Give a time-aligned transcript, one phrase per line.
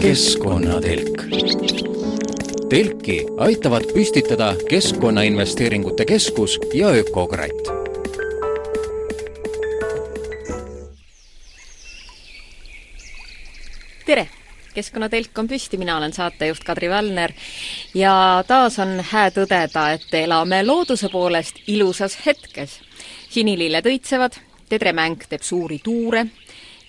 [0.00, 1.22] keskkonnatelk.
[2.68, 7.62] telki aitavad püstitada Keskkonnainvesteeringute Keskus ja Ökokratt
[14.06, 14.28] tere!
[14.74, 17.32] keskkonnatelk on püsti, mina olen saatejuht Kadri Välner
[17.94, 22.89] ja taas on hää tõdeda, et elame looduse poolest ilusas hetkes.
[23.30, 24.36] Sinililled õitsevad,
[24.70, 26.26] tedremäng teeb suuri tuure,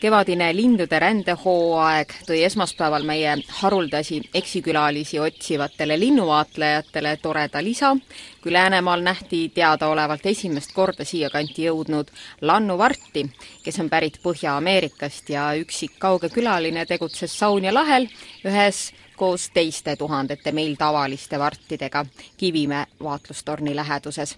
[0.02, 7.94] kevadine lindude rändehooaeg tõi esmaspäeval meie haruldasi eksikülalisi otsivatele linnuvaatlejatele toreda lisa,
[8.42, 12.10] kui Läänemaal nähti teadaolevalt esimest korda siiakanti jõudnud
[12.42, 13.28] lannuvarti,
[13.64, 18.10] kes on pärit Põhja-Ameerikast ja üksik kauge külaline tegutses Saunja lahel
[18.46, 18.88] ühes
[19.22, 22.06] koos teiste tuhandete meil tavaliste vartidega
[22.38, 24.34] Kivimäe vaatlustorni läheduses.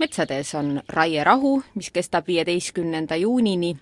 [0.00, 3.76] Metsades on raierahu, mis kestab viieteistkümnenda juunini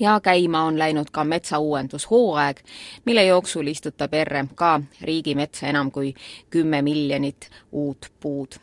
[0.00, 2.60] ja käima on läinud ka metsauuendushooaeg,
[3.04, 4.60] mille jooksul istutab RMK
[5.00, 6.14] riigimetsa enam kui
[6.50, 8.54] kümme miljonit uut puud.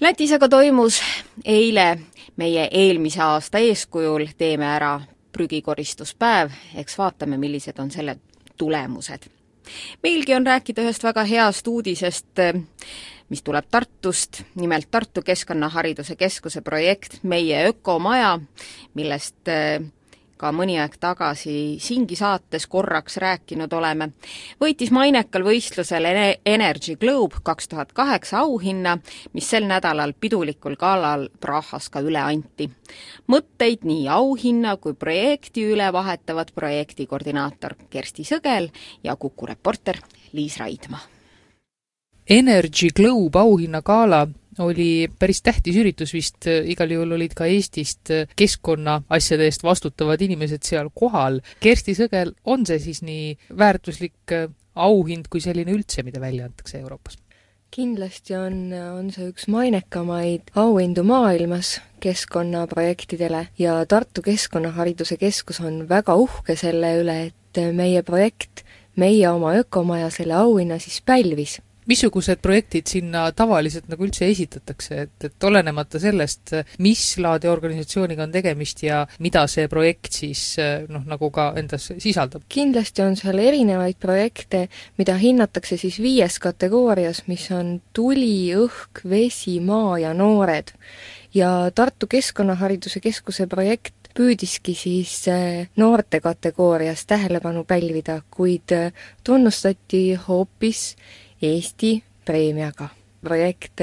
[0.00, 1.02] Lätis aga toimus
[1.44, 1.98] eile
[2.36, 5.00] meie eelmise aasta eeskujul Teeme ära
[5.32, 8.16] prügikoristuspäev, eks vaatame, millised on selle
[8.56, 9.30] tulemused.
[10.02, 12.38] meilgi on rääkida ühest väga heast uudisest,
[13.28, 18.38] mis tuleb Tartust, nimelt Tartu Keskkonnahariduse Keskuse projekt Meie ökomaja,
[18.94, 19.48] millest
[20.44, 24.10] ka mõni aeg tagasi siingi saates korraks rääkinud oleme,
[24.60, 26.08] võitis mainekal võistlusel
[26.44, 28.98] Energy Globe kaks tuhat kaheksa auhinna,
[29.32, 32.68] mis sel nädalal pidulikul galal Prahas ka üle anti.
[33.30, 38.70] mõtteid nii auhinna kui projekti üle vahetavad projekti koordinaator Kersti Sõgel
[39.02, 40.00] ja Kuku reporter
[40.32, 41.13] Liis Raidma.
[42.30, 44.26] Energy Globe auhinnagala
[44.64, 50.88] oli päris tähtis üritus vist, igal juhul olid ka Eestist keskkonnaasjade eest vastutavad inimesed seal
[50.94, 51.40] kohal.
[51.60, 54.32] Kersti Sõgel, on see siis nii väärtuslik
[54.74, 57.20] auhind kui selline üldse, mida välja antakse Euroopas?
[57.74, 66.14] kindlasti on, on see üks mainekamaid auhindu maailmas keskkonnaprojektidele ja Tartu Keskkonnahariduse Keskus on väga
[66.14, 68.62] uhke selle üle, et meie projekt,
[68.94, 71.58] meie oma ökomaja selle auhinna siis pälvis
[71.90, 78.34] missugused projektid sinna tavaliselt nagu üldse esitatakse, et, et olenemata sellest, mis laadi organisatsiooniga on
[78.34, 80.44] tegemist ja mida see projekt siis
[80.88, 82.46] noh, nagu ka endas sisaldab?
[82.48, 84.66] kindlasti on seal erinevaid projekte,
[85.00, 90.72] mida hinnatakse siis viies kategoorias, mis on tuli, õhk, vesi, maa ja noored.
[91.34, 98.92] ja Tartu Keskkonnahariduse Keskuse projekt püüdiski siis eh, noorte kategoorias tähelepanu pälvida, kuid eh,
[99.24, 100.94] tunnustati hoopis
[101.44, 102.88] Eesti preemiaga.
[103.24, 103.80] projekt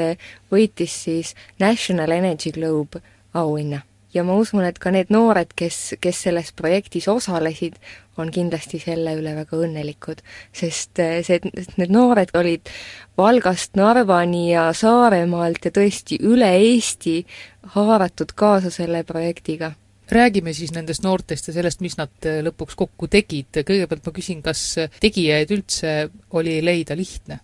[0.51, 3.01] võitis siis National Energy Globe
[3.33, 3.81] auhinna
[4.13, 7.77] ja ma usun, et ka need noored, kes, kes selles projektis osalesid,
[8.19, 10.21] on kindlasti selle üle väga õnnelikud,
[10.53, 11.39] sest see,
[11.79, 12.71] need noored olid
[13.17, 17.21] Valgast Narvani ja Saaremaalt ja tõesti üle Eesti
[17.75, 19.73] haaratud kaasa selle projektiga
[20.11, 24.65] räägime siis nendest noortest ja sellest, mis nad lõpuks kokku tegid, kõigepealt ma küsin, kas
[24.99, 25.93] tegijaid üldse
[26.35, 27.39] oli leida lihtne?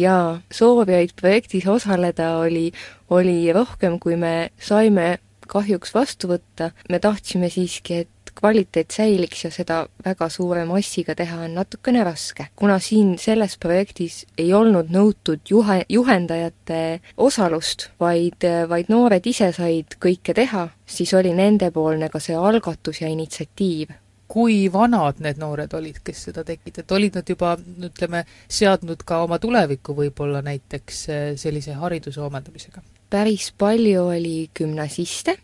[0.00, 2.70] Jaa, soovijaid projektis osaleda oli,
[3.10, 5.18] oli rohkem, kui me saime
[5.50, 11.42] kahjuks vastu võtta, me tahtsime siiski, et kvaliteet säiliks ja seda väga suure massiga teha
[11.46, 12.46] on natukene raske.
[12.56, 19.98] kuna siin selles projektis ei olnud nõutud juhe, juhendajate osalust, vaid, vaid noored ise said
[20.00, 23.90] kõike teha, siis oli nendepoolne ka see algatus ja initsiatiiv
[24.30, 27.56] kui vanad need noored olid, kes seda tegid, et olid nad juba,
[27.90, 32.84] ütleme, seadnud ka oma tulevikku võib-olla näiteks eh, sellise hariduse omandamisega?
[33.10, 35.34] päris palju oli gümnasiste,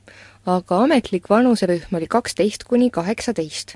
[0.46, 3.74] aga ametlik vanuserühm oli kaksteist kuni kaheksateist.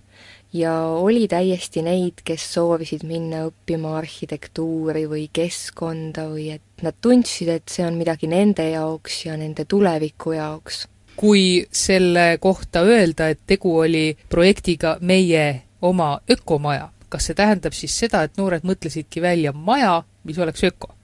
[0.53, 7.50] ja oli täiesti neid, kes soovisid minna õppima arhitektuuri või keskkonda või et nad tundsid,
[7.50, 10.87] et see on midagi nende jaoks ja nende tuleviku jaoks
[11.20, 17.92] kui selle kohta öelda, et tegu oli projektiga Meie oma ökomaja, kas see tähendab siis
[18.04, 20.95] seda, et noored mõtlesidki välja maja, mis oleks öko?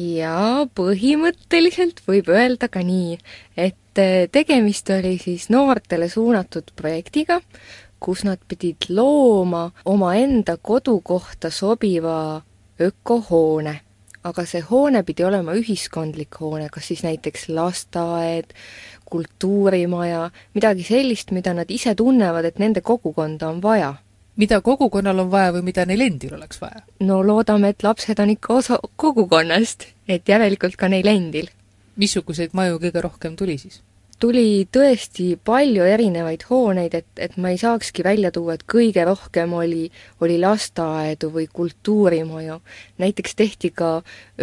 [0.00, 3.18] jaa, põhimõtteliselt võib öelda ka nii,
[3.58, 7.40] et äh, tegemist oli siis noortele suunatud projektiga,
[8.00, 12.40] kus nad pidid looma omaenda kodukohta sobiva
[12.80, 13.80] ökohoone
[14.24, 18.52] aga see hoone pidi olema ühiskondlik hoone, kas siis näiteks lasteaed,
[19.10, 23.94] kultuurimaja, midagi sellist, mida nad ise tunnevad, et nende kogukonda on vaja.
[24.36, 26.82] mida kogukonnal on vaja või mida neil endil oleks vaja?
[27.00, 31.50] no loodame, et lapsed on ikka osa kogukonnast, et järelikult ka neil endil.
[31.96, 33.82] missuguseid maju kõige rohkem tuli siis?
[34.20, 39.54] tuli tõesti palju erinevaid hooneid, et, et ma ei saakski välja tuua, et kõige rohkem
[39.56, 39.88] oli,
[40.20, 42.60] oli lasteaedu või kultuurimaju.
[43.00, 43.92] näiteks tehti ka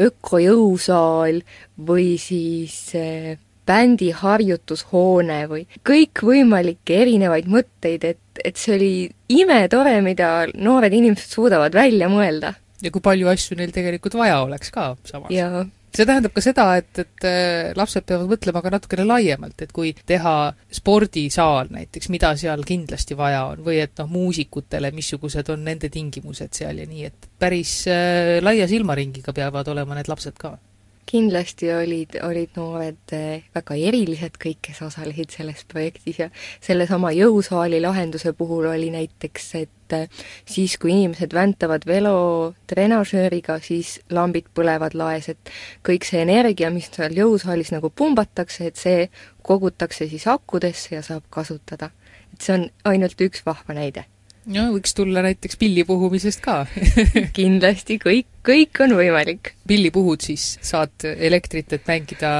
[0.08, 1.44] ökojõusaal
[1.90, 3.38] või siis äh,
[3.68, 8.92] bändi harjutushoone või kõikvõimalikke erinevaid mõtteid, et, et see oli
[9.38, 12.56] imetore, mida noored inimesed suudavad välja mõelda.
[12.82, 15.32] ja kui palju asju neil tegelikult vaja oleks ka samas.
[15.34, 15.66] jaa
[15.98, 19.94] see tähendab ka seda, et, et äh, lapsed peavad mõtlema ka natukene laiemalt, et kui
[20.08, 20.36] teha
[20.80, 26.54] spordisaal näiteks, mida seal kindlasti vaja on, või et noh, muusikutele, missugused on nende tingimused
[26.58, 30.58] seal ja nii, et päris äh, laia silmaringiga peavad olema need lapsed ka
[31.08, 36.28] kindlasti olid, olid noored eh, väga erilised kõik, kes osalesid selles projektis ja
[36.64, 44.52] sellesama jõusaali lahenduse puhul oli näiteks, et eh, siis, kui inimesed väntavad velotrenažööriga, siis lambid
[44.58, 45.54] põlevad laes, et
[45.88, 49.08] kõik see energia, mis seal jõusaalis nagu pumbatakse, et see
[49.48, 51.92] kogutakse siis akudesse ja saab kasutada.
[52.34, 54.04] et see on ainult üks vahva näide
[54.54, 56.62] no võiks tulla näiteks pilli puhumisest ka
[57.38, 59.54] kindlasti, kõik, kõik on võimalik.
[59.68, 62.32] pilli puhud siis, saad elektrit, et mängida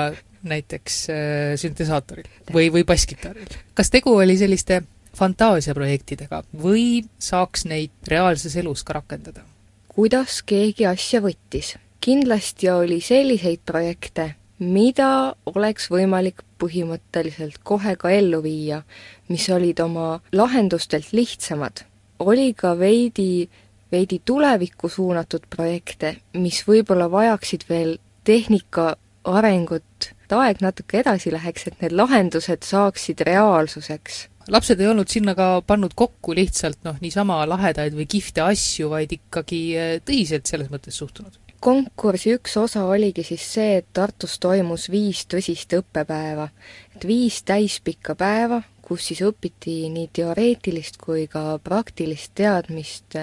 [0.48, 3.60] näiteks äh, süntesaatoril või, või basskitarril.
[3.76, 4.82] kas tegu oli selliste
[5.18, 9.44] fantaasiaprojektidega või saaks neid reaalses elus ka rakendada?
[9.92, 11.76] kuidas keegi asja võttis?
[12.00, 18.82] kindlasti oli selliseid projekte, mida oleks võimalik põhimõtteliselt kohe ka ellu viia,
[19.28, 21.84] mis olid oma lahendustelt lihtsamad
[22.20, 23.50] oli ka veidi,
[23.92, 27.98] veidi tulevikku suunatud projekte, mis võib-olla vajaksid veel
[28.28, 28.96] tehnika
[29.28, 35.34] arengut, et aeg natuke edasi läheks, et need lahendused saaksid reaalsuseks lapsed ei olnud sinna
[35.36, 40.72] ka pannud kokku lihtsalt noh, niisama lahedaid või kihvte asju, vaid ikkagi eh, tõsiselt selles
[40.72, 41.36] mõttes suhtunud?
[41.60, 46.50] konkursi üks osa oligi siis see, et Tartus toimus viis tõsist õppepäeva.
[46.96, 53.18] et viis täispikka päeva, kus siis õpiti nii teoreetilist kui ka praktilist teadmist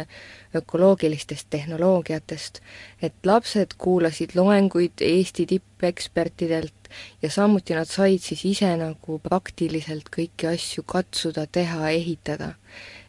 [0.60, 2.60] ökoloogilistest tehnoloogiatest.
[3.02, 10.52] et lapsed kuulasid loenguid Eesti tippekspertidelt ja samuti nad said siis ise nagu praktiliselt kõiki
[10.52, 12.54] asju katsuda, teha, ehitada.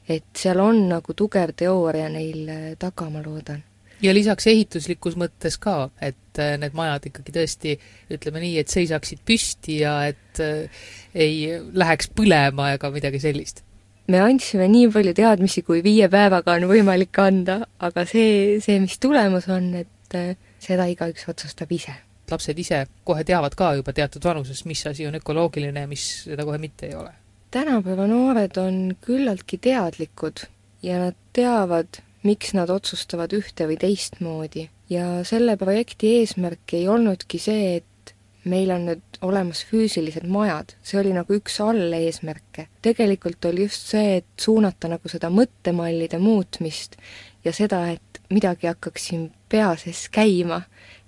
[0.07, 3.63] et seal on nagu tugev teooria neil taga, ma loodan
[4.03, 7.75] ja lisaks ehituslikus mõttes ka, et äh, need majad ikkagi tõesti,
[8.11, 10.83] ütleme nii, et seisaksid püsti ja et äh,
[11.15, 13.63] ei läheks põlema ega midagi sellist?
[14.11, 18.99] me andsime nii palju teadmisi, kui viie päevaga on võimalik anda, aga see, see, mis
[19.01, 21.95] tulemus on, et äh, seda igaüks otsustab ise.
[22.29, 26.45] lapsed ise kohe teavad ka juba teatud vanuses, mis asi on ökoloogiline ja mis seda
[26.45, 27.13] kohe mitte ei ole?
[27.55, 30.43] tänapäeva noored on küllaltki teadlikud
[30.83, 34.69] ja nad teavad, miks nad otsustavad ühte või teistmoodi.
[34.89, 38.13] ja selle projekti eesmärk ei olnudki see, et
[38.45, 42.67] meil on nüüd olemas füüsilised majad, see oli nagu üks alleesmärke.
[42.81, 46.97] tegelikult oli just see, et suunata nagu seda mõttemallide muutmist
[47.45, 50.63] ja seda, et midagi hakkaks siin pea sees käima,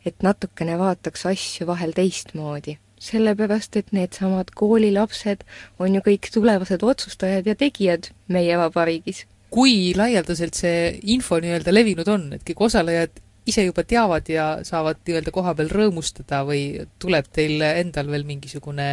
[0.05, 5.43] et natukene vaataks asju vahel teistmoodi sellepärast, et needsamad koolilapsed
[5.77, 9.27] on ju kõik tulevased otsustajad ja tegijad meie vabariigis
[9.57, 13.15] kui laialdaselt see info nii-öelda levinud on, et kõik osalejad
[13.50, 18.86] ise juba teavad ja saavad nii-öelda koha peal rõõmustada või tuleb teil endal veel mingisugune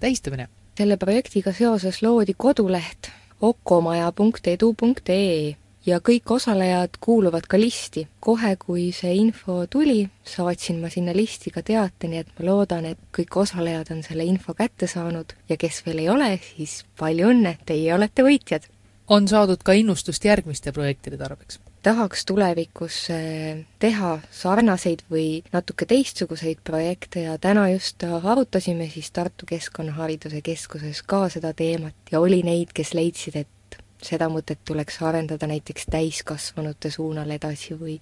[0.00, 0.48] tähistamine?
[0.78, 3.10] selle projektiga seoses loodi koduleht
[3.42, 5.56] okomaja.edu.ee
[5.88, 8.06] ja kõik osalejad kuuluvad ka listi.
[8.20, 12.84] kohe, kui see info tuli, saatsin ma sinna listi ka teate, nii et ma loodan,
[12.94, 17.28] et kõik osalejad on selle info kätte saanud ja kes veel ei ole, siis palju
[17.34, 18.62] õnne, teie olete võitjad!
[19.08, 21.60] On saadud ka innustust järgmiste projektide tarbeks?
[21.82, 29.46] tahaks tulevikus äh, teha sarnaseid või natuke teistsuguseid projekte ja täna just arutasime siis Tartu
[29.46, 35.46] Keskkonnahariduse Keskuses ka seda teemat ja oli neid, kes leidsid, et seda mõtet tuleks arendada
[35.50, 37.96] näiteks täiskasvanute suunal edasi või,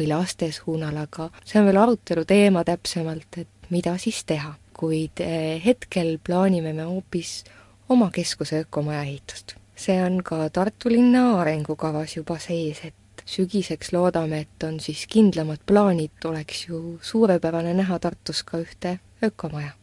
[0.00, 4.56] või laste suunal, aga see on veel arutelu teema täpsemalt, et mida siis teha.
[4.78, 7.44] kuid äh, hetkel plaanime me hoopis
[7.88, 14.40] oma keskuse ökomaja ehitust see on ka Tartu linna arengukavas juba sees, et sügiseks loodame,
[14.46, 19.76] et on siis kindlamad plaanid, oleks ju suurepärane näha Tartus ka ühte ökomaja.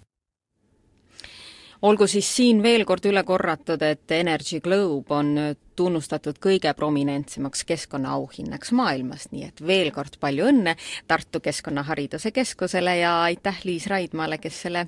[1.85, 5.35] Olgu siis siin veel kord üle korratud, et Energy Globe on
[5.75, 10.73] tunnustatud kõige prominentsemaks keskkonnaauhinnaks maailmas, nii et veel kord palju õnne
[11.07, 14.87] Tartu Keskkonnahariduse Keskusele ja aitäh Liis Raidmale, kes selle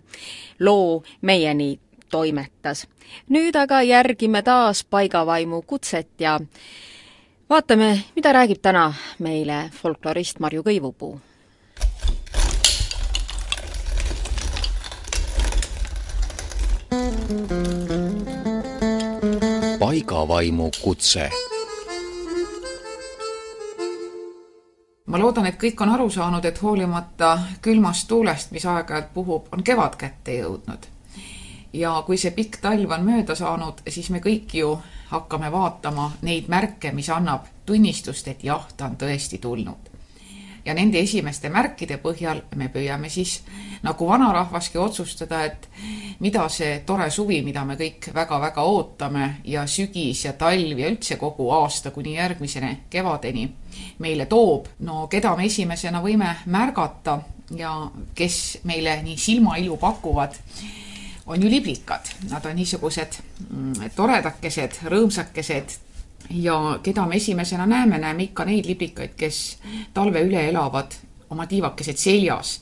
[0.64, 1.76] loo meieni
[2.10, 2.88] toimetas.
[3.30, 6.40] nüüd aga järgime taas paigavaimu kutset ja
[7.50, 11.20] vaatame, mida räägib täna meile folklorist Marju Kõivupuu.
[19.80, 21.30] paigavaimu kutse
[25.08, 27.32] ma loodan, et kõik on aru saanud, et hoolimata
[27.64, 30.88] külmast tuulest, mis aeg-ajalt puhub, on kevad kätte jõudnud.
[31.74, 34.72] Ja kui see pikk talv on mööda saanud, siis me kõik ju
[35.12, 39.98] hakkame vaatama neid märke, mis annab tunnistust, et jah, ta on tõesti tulnud
[40.68, 43.38] ja nende esimeste märkide põhjal me püüame siis
[43.86, 45.68] nagu vanarahvaski otsustada, et
[46.20, 51.16] mida see tore suvi, mida me kõik väga-väga ootame ja sügis ja talv ja üldse
[51.22, 53.48] kogu aasta kuni järgmiseni kevadeni
[54.04, 54.68] meile toob.
[54.80, 57.20] no keda me esimesena võime märgata
[57.56, 57.72] ja
[58.16, 60.36] kes meile nii silmailu pakuvad,
[61.28, 62.08] on ju liblikad.
[62.30, 63.20] Nad on niisugused
[63.50, 65.76] mm, toredakesed, rõõmsakesed,
[66.30, 69.58] ja keda me esimesena näeme, näeme ikka neid liblikaid, kes
[69.94, 70.96] talve üle elavad
[71.30, 72.62] oma tiivakesed seljas.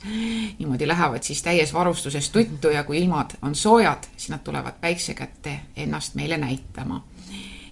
[0.58, 5.14] niimoodi lähevad siis täies varustuses tuttu ja kui ilmad on soojad, siis nad tulevad päikse
[5.14, 7.04] kätte ennast meile näitama.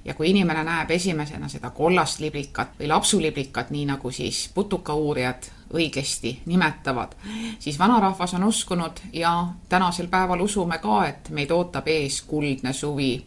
[0.04, 6.38] ja kui inimene näeb esimesena seda kollast liblikat või lapsuliblikat, nii nagu siis putukauurijad õigesti
[6.46, 7.14] nimetavad,
[7.58, 13.24] siis vanarahvas on uskunud ja tänasel päeval usume ka, et meid ootab ees kuldne suvi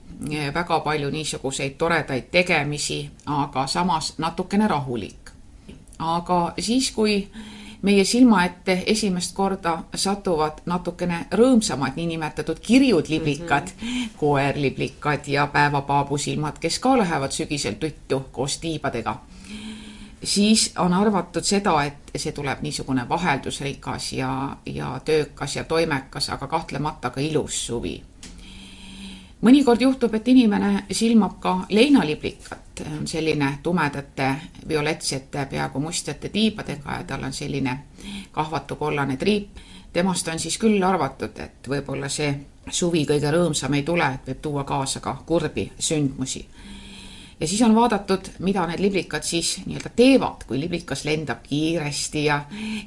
[0.53, 5.31] väga palju niisuguseid toredaid tegemisi, aga samas natukene rahulik.
[5.99, 7.27] aga siis, kui
[7.81, 14.09] meie silma ette esimest korda satuvad natukene rõõmsamad niinimetatud kirjud liblikad mm, -hmm.
[14.17, 19.15] koerliblikad ja päevapaabusilmad, kes ka lähevad sügisel tuttu koos tiibadega,
[20.23, 26.47] siis on arvatud seda, et see tuleb niisugune vaheldusrikas ja, ja töökas ja toimekas, aga
[26.47, 28.01] kahtlemata ka ilus suvi.
[29.41, 34.31] Mõnikord juhtub, et inimene silmab ka leinaliblikat, selline tumedate
[34.67, 37.79] violetsete, peaaegu mustjate tiibadega ja tal on selline
[38.31, 39.49] kahvatu kollane triip.
[39.93, 42.33] temast on siis küll arvatud, et võib-olla see
[42.69, 46.47] suvi kõige rõõmsam ei tule, et võib tuua kaasa ka kurbi sündmusi
[47.39, 52.41] ja siis on vaadatud, mida need liblikad siis nii-öelda teevad, kui liblikas lendab kiiresti ja,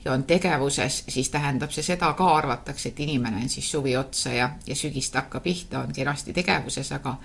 [0.05, 4.33] ja on tegevuses, siis tähendab see seda ka, arvatakse, et inimene on siis suvi otsa
[4.35, 7.17] ja, ja sügist hakkab pihta, on kenasti tegevuses, aga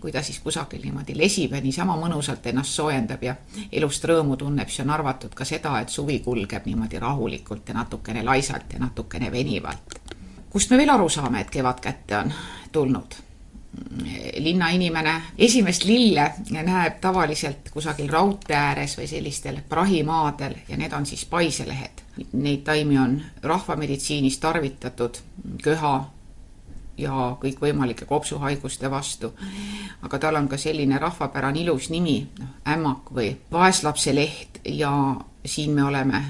[0.00, 3.34] kui ta siis kusagil niimoodi lesib ja niisama mõnusalt ennast soojendab ja
[3.72, 8.22] elust rõõmu tunneb, siis on arvatud ka seda, et suvi kulgeb niimoodi rahulikult ja natukene
[8.22, 9.98] laisalt ja natukene venivalt.
[10.50, 12.32] kust me veel aru saame, et kevad kätte on
[12.72, 13.29] tulnud?
[14.38, 21.24] Linnainimene esimest lille näeb tavaliselt kusagil raudtee ääres või sellistel prahimaadel ja need on siis
[21.24, 22.02] paiselehed.
[22.32, 25.20] Neid taimi on rahvameditsiinis tarvitatud
[25.62, 25.94] köha
[26.98, 29.32] ja kõikvõimalike kopsuhaiguste vastu.
[30.02, 35.70] aga tal on ka selline rahvapärane ilus nimi, noh, ämmak või vaeslapse leht ja siin
[35.70, 36.24] me oleme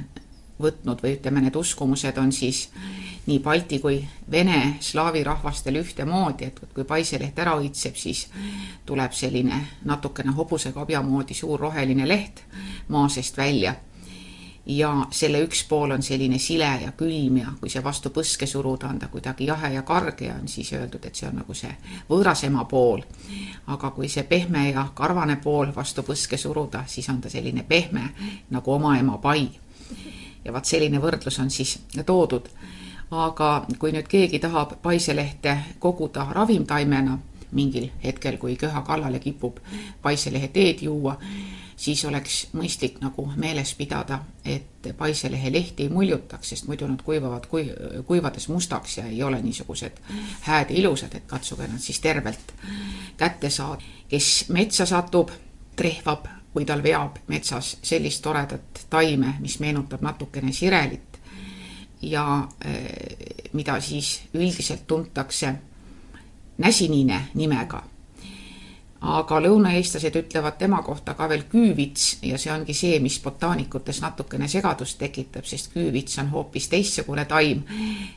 [0.61, 2.69] võtnud või ütleme, need uskumused on siis
[3.27, 4.01] nii balti kui
[4.31, 8.27] vene slaavi rahvastel ühtemoodi, et kui paiseleht ära õitseb, siis
[8.87, 12.45] tuleb selline natukene hobusekabja moodi suur roheline leht
[12.89, 13.75] maa seest välja.
[14.67, 18.89] ja selle üks pool on selline sile ja külm ja kui see vastu põske suruda,
[18.89, 21.73] on ta kuidagi jahe ja karge ja on siis öeldud, et see on nagu see
[22.09, 23.03] võõras ema pool.
[23.67, 28.11] aga kui see pehme ja karvane pool vastu põske suruda, siis on ta selline pehme
[28.51, 29.49] nagu oma ema pai
[30.45, 32.49] ja vaat selline võrdlus on siis toodud
[33.11, 37.19] aga kui nüüd keegi tahab paiselehte koguda ravimtaimena
[37.53, 39.59] mingil hetkel, kui köha kallale kipub
[40.03, 41.17] paiselehe teed juua,
[41.77, 47.47] siis oleks mõistlik nagu meeles pidada, et paiselehe lehti ei muljutaks, sest muidu nad kuivavad
[47.51, 47.67] kui,
[48.07, 50.03] kuivades mustaks ja ei ole niisugused
[50.47, 52.55] hääd ja ilusad, et katsuge nad siis tervelt
[53.17, 53.83] kätte saada.
[54.09, 55.31] kes metsa satub,
[55.77, 61.10] trehvab või tal veab metsas sellist toredat taime, mis meenutab natukene sirelit,
[62.03, 65.55] ja eh, mida siis üldiselt tuntakse
[66.59, 67.83] näsiniine nimega.
[69.01, 74.49] aga lõunaeestlased ütlevad tema kohta ka veel küüvits ja see ongi see, mis botaanikutes natukene
[74.49, 77.63] segadust tekitab, sest küüvits on hoopis teistsugune taim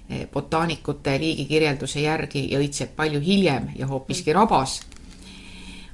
[0.09, 4.81] eh, botaanikute liigikirjelduse järgi ja õitseb palju hiljem ja hoopiski rabas.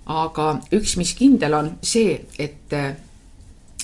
[0.05, 2.73] aga üks, mis kindel on see, et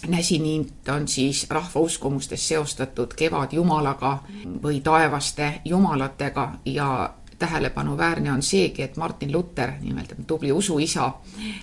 [0.08, 4.18] näsiniit on siis rahvauskumustes seostatud kevadjumalaga
[4.64, 11.12] või taevaste jumalatega ja tähelepanuväärne on seegi, et Martin Luther, nimelt tubli usuisa,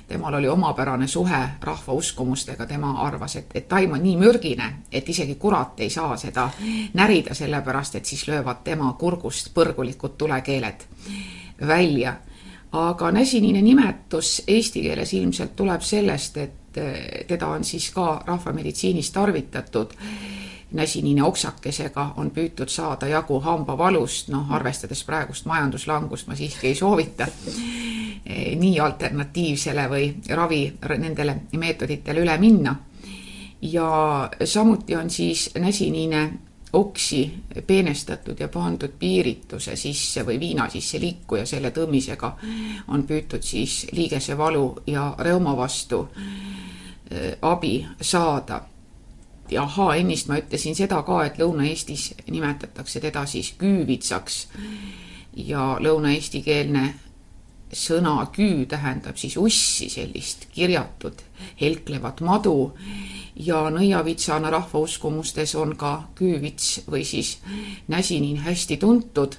[0.09, 5.35] temal oli omapärane suhe rahvauskumustega, tema arvas, et, et taim on nii mürgine, et isegi
[5.35, 6.51] kurat ei saa seda
[6.95, 10.85] närida, sellepärast et siis löövad tema kurgust põrgulikud tulekeeled
[11.67, 12.17] välja.
[12.73, 18.23] aga näsiniine nimetus eesti keeles ilmselt tuleb sellest, et et eh, teda on siis ka
[18.27, 19.93] rahvameditsiinis tarvitatud
[20.73, 27.27] näsiniine oksakesega on püütud saada jagu hambavalust, noh, arvestades praegust majanduslangust ma siiski ei soovita
[27.29, 30.65] eh, nii alternatiivsele või ravi
[30.99, 32.77] nendele meetoditele üle minna.
[33.63, 36.31] ja samuti on siis näsiniine
[36.73, 37.35] oksi
[37.67, 42.33] peenestatud ja pandud piirituse sisse või viina sisse liiku ja selle tõmmisega
[42.89, 46.07] on püütud siis liigesevalu ja reuma vastu
[47.11, 48.63] eh, abi saada.
[49.51, 54.47] Ja ahaa, ennist ma ütlesin seda ka, et Lõuna-Eestis nimetatakse teda siis küüvitsaks.
[55.37, 56.87] Ja lõuna-eestikeelne
[57.73, 61.21] sõna küü tähendab siis ussi, sellist kirjatud
[61.61, 62.73] helklevat madu
[63.47, 67.39] ja nõiavitsana rahvauskumustes on ka küüvits või siis
[67.89, 69.39] näsiniin hästi tuntud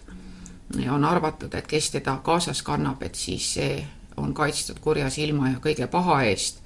[0.89, 3.85] on arvatud, et kes teda kaasas kannab, et siis see
[4.17, 6.63] on kaitstud kurja silma ja kõige paha eest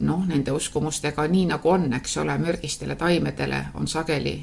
[0.00, 4.36] noh, nende uskumustega nii nagu on, eks ole, mürgistele taimedele on sageli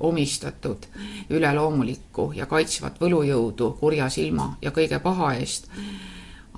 [0.00, 0.86] omistatud
[1.30, 5.68] üleloomulikku ja kaitsvat võlujõudu kurja silma ja kõige paha eest.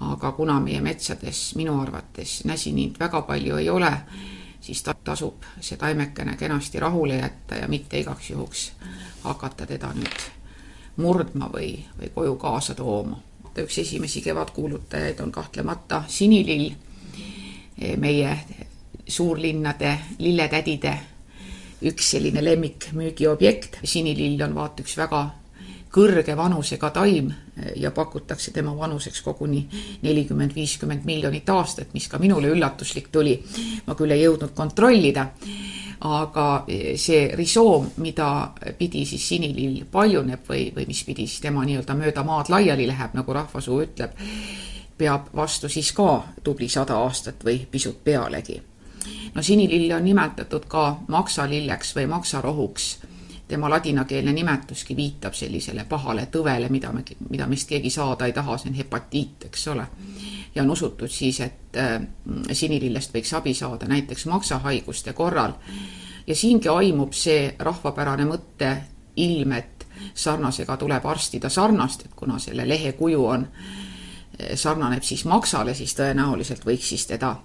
[0.01, 3.93] Aga kuna meie metsades minu arvates näsiniit väga palju ei ole,
[4.61, 8.73] siis ta tasub see taimekene kenasti rahule jätta ja mitte igaks juhuks
[9.23, 10.25] hakata teda nüüd
[10.97, 13.21] murdma või, või koju kaasa tooma.
[13.59, 16.73] üks esimesi kevadkuulutajaid on kahtlemata sinilill
[17.97, 18.39] meie
[19.09, 20.99] suurlinnade lilletädide
[21.83, 23.79] üks selline lemmikmüügiobjekt.
[23.85, 25.23] sinilill on vaata üks väga
[25.93, 27.29] kõrge vanusega taim
[27.77, 29.67] ja pakutakse tema vanuseks koguni
[30.03, 33.43] nelikümmend, viiskümmend miljonit aastat, mis ka minule üllatuslik tuli.
[33.87, 35.27] ma küll ei jõudnud kontrollida,
[36.01, 36.65] aga
[36.97, 42.25] see risoom, mida pidi siis sinilill paljuneb või, või mis pidi siis tema nii-öelda mööda
[42.25, 44.19] maad laiali läheb, nagu rahvasuu ütleb
[44.99, 48.61] peab vastu siis ka tubli sada aastat või pisut pealegi.
[49.35, 52.99] no sinililli on nimetatud ka maksalilleks või maksarohuks.
[53.53, 58.57] Tema ladinakeelne nimetuski viitab sellisele pahale tõvele, mida me, mida meist keegi saada ei taha,
[58.57, 59.85] see on hepatiit, eks ole.
[60.55, 61.99] ja on usutud siis, et äh,
[62.53, 65.53] sinilillest võiks abi saada näiteks maksahaiguste korral.
[66.27, 68.73] ja siingi aimub see rahvapärane mõtte
[69.17, 73.47] ilm, et sarnasega tuleb arstida sarnast, et kuna selle lehe kuju on
[74.55, 77.37] sarnaneb siis maksale, siis tõenäoliselt võiks siis teda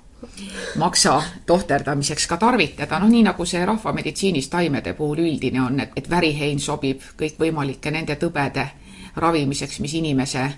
[0.76, 6.10] maksa tohterdamiseks ka tarvitada, noh nii nagu see rahvameditsiinis taimede puhul üldine on, et, et
[6.10, 8.68] värihein sobib kõikvõimalike nende tõbede
[9.16, 10.50] ravimiseks, mis inimese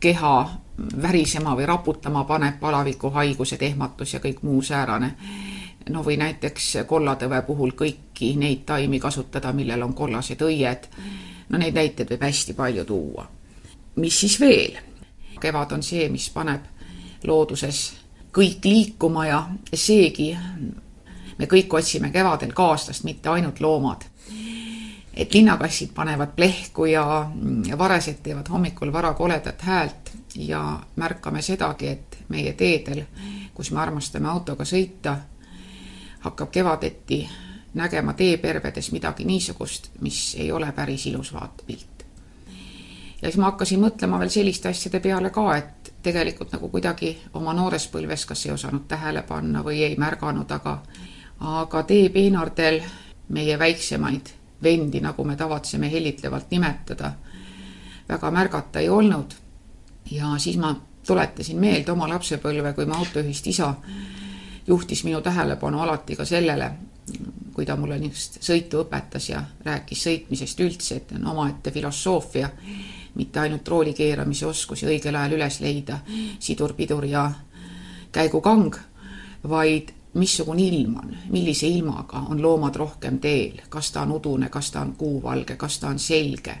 [0.00, 0.34] keha
[1.02, 5.14] värisema või raputama paneb, palavikuhaigused, ehmatus ja kõik muu säärane.
[5.88, 10.88] no või näiteks kollatõve puhul kõiki neid taimi kasutada, millel on kollased õied.
[11.48, 13.28] no neid näiteid võib hästi palju tuua.
[13.96, 14.78] mis siis veel?
[15.40, 16.60] kevad on see, mis paneb
[17.24, 18.03] looduses
[18.34, 19.42] kõik liikuma ja
[19.74, 20.32] seegi
[21.38, 24.04] me kõik otsime kevadel kaaslast, mitte ainult loomad.
[25.14, 27.30] et linnakassid panevad plehku ja
[27.78, 33.04] varesed teevad hommikul vara koledat häält ja märkame sedagi, et meie teedel,
[33.54, 35.16] kus me armastame autoga sõita,
[36.20, 37.28] hakkab kevadeti
[37.74, 41.94] nägema teepervedes midagi niisugust, mis ei ole päris ilus vaatepilt
[43.24, 45.73] ja siis ma hakkasin mõtlema veel selliste asjade peale ka, et
[46.04, 50.78] tegelikult nagu kuidagi oma noorespõlves kas ei osanud tähele panna või ei märganud, aga
[51.44, 52.80] aga teepeenardel
[53.34, 54.30] meie väiksemaid
[54.62, 57.12] vendi, nagu me tavatseme hellitlevalt nimetada,
[58.08, 59.34] väga märgata ei olnud.
[60.10, 60.74] ja siis ma
[61.06, 63.74] tuletasin meelde oma lapsepõlve, kui mu autojuhist isa
[64.66, 66.70] juhtis minu tähelepanu alati ka sellele,
[67.54, 72.50] kui ta mulle niisugust sõitu õpetas ja rääkis sõitmisest üldse, et on omaette filosoofia
[73.14, 75.98] mitte ainult rooli keeramise oskusi õigel ajal üles leida,
[76.38, 77.30] sidur, pidur ja
[78.12, 78.74] käigukang,
[79.48, 84.70] vaid missugune ilm on, millise ilmaga on loomad rohkem teel, kas ta on udune, kas
[84.70, 86.58] ta on kuuvalge, kas ta on selge.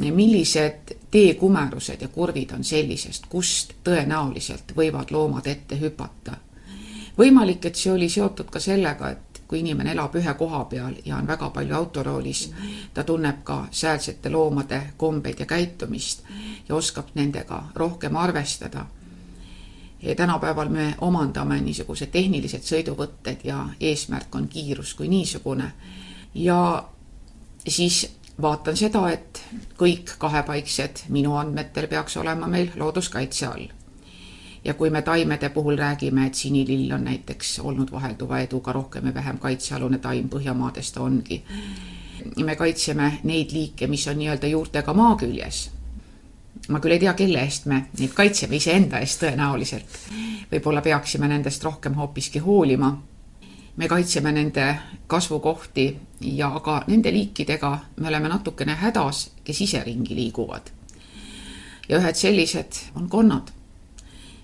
[0.00, 6.36] millised teekumerused ja kurvid on sellisest, kust tõenäoliselt võivad loomad ette hüpata.
[7.18, 11.16] võimalik, et see oli seotud ka sellega, et kui inimene elab ühe koha peal ja
[11.16, 12.44] on väga palju autoroolis,
[12.94, 16.22] ta tunneb ka säälsete loomade kombeid ja käitumist
[16.68, 18.86] ja oskab nendega rohkem arvestada.
[20.16, 25.72] tänapäeval me omandame niisugused tehnilised sõiduvõtted ja eesmärk on kiirus kui niisugune.
[26.34, 26.84] ja
[27.68, 29.44] siis vaatan seda, et
[29.78, 33.79] kõik kahepaiksed minu andmetel peaks olema meil looduskaitse all
[34.64, 39.14] ja kui me taimede puhul räägime, et sinilill on näiteks olnud vahelduva eduga rohkem või
[39.14, 41.44] vähem kaitsealune taim, Põhjamaades ta ongi.
[42.44, 45.70] me kaitseme neid liike, mis on nii-öelda juurtega maa küljes.
[46.68, 49.98] ma küll ei tea, kelle eest me neid kaitseme, iseenda eest tõenäoliselt.
[50.52, 53.02] võib-olla peaksime nendest rohkem hoopiski hoolima.
[53.76, 60.14] me kaitseme nende kasvukohti ja ka nende liikidega me oleme natukene hädas, kes ise ringi
[60.14, 60.70] liiguvad.
[61.88, 63.59] ja ühed sellised on konnad.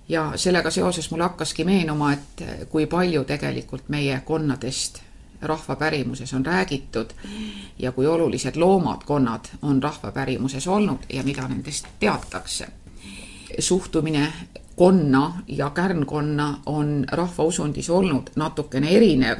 [0.08, 5.02] Ja sellega seoses mul hakkaski meenuma, et kui palju tegelikult meie konnadest
[5.42, 7.10] rahva pärimuses on räägitud
[7.78, 12.66] ja kui olulised loomad, konnad on rahva pärimuses olnud ja mida nendest teatakse.
[13.58, 14.32] suhtumine
[14.76, 19.38] konna ja kärnkonna on rahvausundis olnud natukene erinev.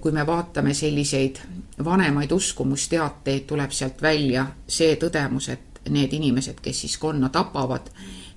[0.00, 1.36] kui me vaatame selliseid
[1.84, 7.90] vanemaid uskumusteateid, tuleb sealt välja see tõdemus, et need inimesed, kes siis konna tapavad,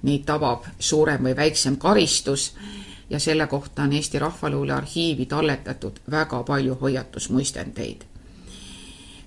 [0.05, 2.53] neid tabab suurem või väiksem karistus
[3.09, 8.05] ja selle kohta on Eesti Rahvaluule arhiivi talletatud väga palju hoiatusmuistendeid.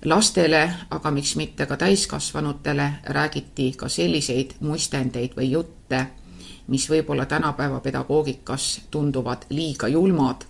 [0.04, 6.06] lastele, aga miks mitte ka täiskasvanutele, räägiti ka selliseid muistendeid või jutte
[6.68, 10.44] mis võib-olla tänapäeva pedagoogikas tunduvad liiga julmad,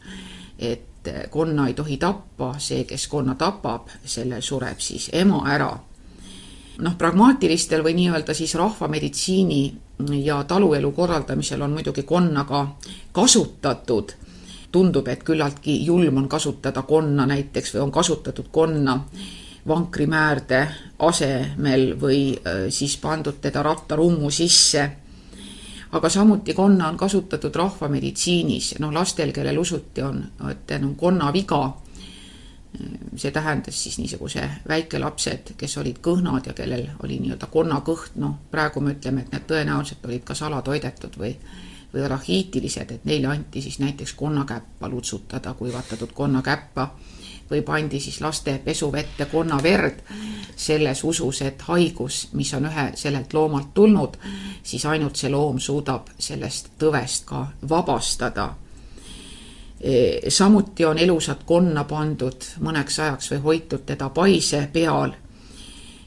[0.59, 5.71] et konna ei tohi tappa, see, kes konna tapab, sellel sureb siis ema ära.
[6.79, 9.63] Noh, pragmaatilistel või nii-öelda siis rahvameditsiini
[10.23, 12.67] ja taluelu korraldamisel on muidugi konna ka
[13.13, 14.13] kasutatud.
[14.73, 18.99] tundub, et küllaltki julm on kasutada konna näiteks või on kasutatud konna
[19.69, 24.91] vankrimäärde asemel või äh, siis pandud teda rattarummu sisse
[25.93, 31.63] aga samuti konna on kasutatud rahvameditsiinis, noh lastel, kellel usuti, on, et on konnaviga,
[33.17, 38.81] see tähendas siis niisuguse väikelapsed, kes olid kõhnad ja kellel oli nii-öelda konnakõht, noh praegu
[38.85, 41.33] me ütleme, et need tõenäoliselt olid ka salatoidetud või
[41.95, 46.91] või rahiitilised, et neile anti siis näiteks konnakäppa lutsutada, kuivatatud konnakäppa
[47.51, 50.03] või pandi siis laste pesuvette konnaverd
[50.57, 54.19] selles usus, et haigus, mis on ühe sellelt loomalt tulnud,
[54.63, 58.51] siis ainult see loom suudab sellest tõvest ka vabastada.
[59.81, 65.13] E, samuti on elusat konna pandud mõneks ajaks või hoitud teda paise peal.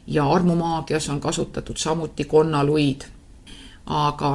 [0.08, 3.06] Ja armumaagias on kasutatud samuti konnaluid,
[3.86, 4.32] aga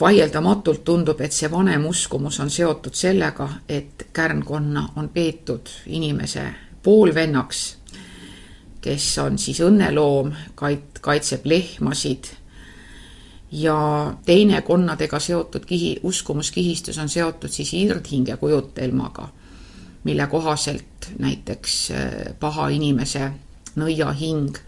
[0.00, 6.48] vaieldamatult tundub, et see vanem uskumus on seotud sellega, et kärnkonna on peetud inimese
[6.82, 7.62] poolvennaks,
[8.80, 12.32] kes on siis õnneloom, kait-, kaitseb lehmasid
[13.52, 19.28] ja teine konnadega seotud kihi, uskumuskihistus on seotud siis irdhinge kujutelmaga,
[20.04, 23.30] mille kohaselt näiteks äh, paha inimese
[23.76, 24.58] nõiahing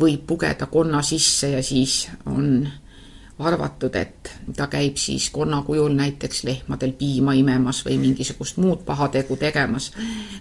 [0.00, 2.68] võib pugeda konna sisse ja siis on
[3.40, 9.36] arvatud, et ta käib siis konna kujul näiteks lehmadel piima imemas või mingisugust muud pahategu
[9.36, 9.92] tegemas.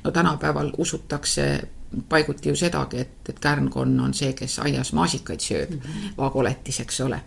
[0.04, 1.68] no tänapäeval usutakse
[2.10, 5.76] paiguti ju sedagi, et, et kärnkonn on see, kes aias maasikaid sööb,
[6.18, 7.22] vaagoletis, eks ole.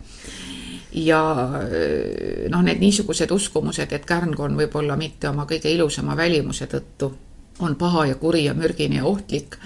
[0.93, 1.19] ja
[2.49, 7.11] noh, need niisugused uskumused, et kärnkonn võib-olla mitte oma kõige ilusama välimuse tõttu
[7.59, 9.57] on paha ja kuri ja mürgine ja ohtlik,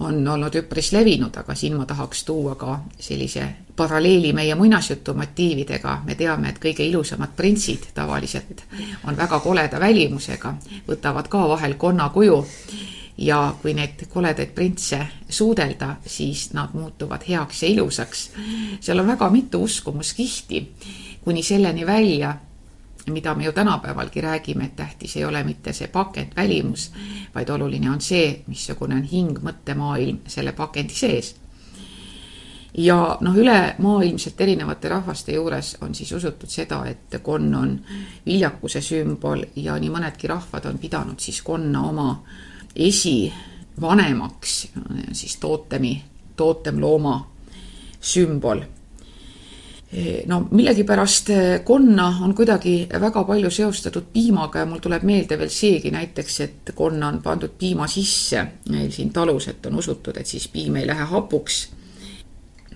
[0.00, 3.44] on olnud üpris levinud, aga siin ma tahaks tuua ka sellise
[3.76, 6.02] paralleeli meie muinasjutu motiividega.
[6.04, 8.64] me teame, et kõige ilusamad printsid tavaliselt
[9.04, 10.54] on väga koleda välimusega,
[10.88, 12.44] võtavad ka vahel konnakuju
[13.20, 18.30] ja kui neid koledaid printse suudelda, siis nad muutuvad heaks ja ilusaks.
[18.80, 20.72] seal on väga mitu uskumuskihti
[21.24, 22.34] kuni selleni välja
[23.06, 26.92] mida me ju tänapäevalgi räägime, et tähtis ei ole mitte see pakend, välimus,
[27.34, 31.36] vaid oluline on see, missugune on hing, mõttemaailm selle pakendi sees.
[32.74, 37.80] ja noh, ülemaailmselt erinevate rahvaste juures on siis usutud seda, et konn on
[38.26, 42.12] viljakuse sümbol ja nii mõnedki rahvad on pidanud siis konna oma
[42.76, 44.68] esivanemaks,
[45.12, 46.04] siis tootemi,
[46.36, 47.16] tootemlooma
[48.00, 48.62] sümbol
[50.26, 51.30] no millegipärast
[51.64, 56.72] konna on kuidagi väga palju seostatud piimaga ja mul tuleb meelde veel seegi näiteks, et
[56.74, 60.86] konna on pandud piima sisse meil siin talus, et on usutud, et siis piim ei
[60.86, 61.68] lähe hapuks.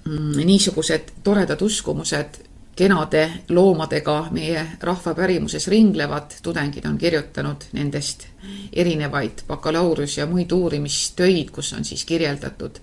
[0.05, 2.43] Mm, niisugused toredad uskumused
[2.77, 8.27] kenade loomadega meie rahva pärimuses ringlevad, tudengid on kirjutanud nendest
[8.73, 12.81] erinevaid bakalaureus- ja muid uurimistöid, kus on siis kirjeldatud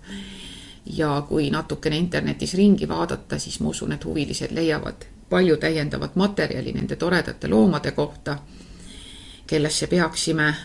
[0.86, 6.74] ja kui natukene internetis ringi vaadata, siis ma usun, et huvilised leiavad palju täiendavat materjali
[6.74, 8.38] nende toredate loomade kohta,
[9.48, 10.56] kellesse peaksime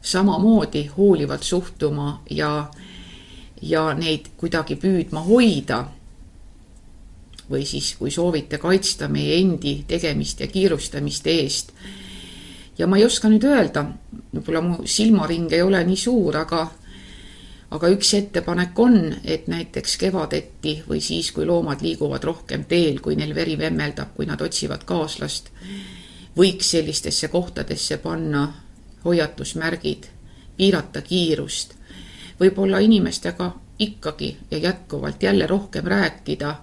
[0.00, 2.70] samamoodi hoolivalt suhtuma ja,
[3.62, 5.84] ja neid kuidagi püüdma hoida.
[7.50, 11.72] Või siis, kui soovite, kaitsta meie endi tegemist ja kiirustamist eest.
[12.78, 13.86] ja ma ei oska nüüd öelda,
[14.34, 16.66] võib-olla mu silmaring ei ole nii suur, aga
[17.70, 23.16] aga üks ettepanek on, et näiteks kevadeti või siis, kui loomad liiguvad rohkem teel, kui
[23.16, 25.50] neil veri vemmeldab, kui nad otsivad kaaslast,
[26.36, 28.46] võiks sellistesse kohtadesse panna
[29.04, 30.06] hoiatusmärgid,
[30.56, 31.74] piirata kiirust,
[32.40, 36.54] võib-olla inimestega ikkagi ja jätkuvalt jälle rohkem rääkida,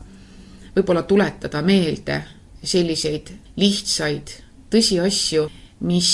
[0.75, 2.23] võib-olla tuletada meelde
[2.63, 4.31] selliseid lihtsaid
[4.73, 5.47] tõsiasju,
[5.85, 6.09] mis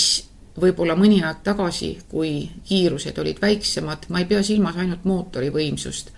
[0.60, 6.10] võib-olla mõni aeg tagasi, kui kiirused olid väiksemad, ma ei pea silmas ainult mootori võimsust,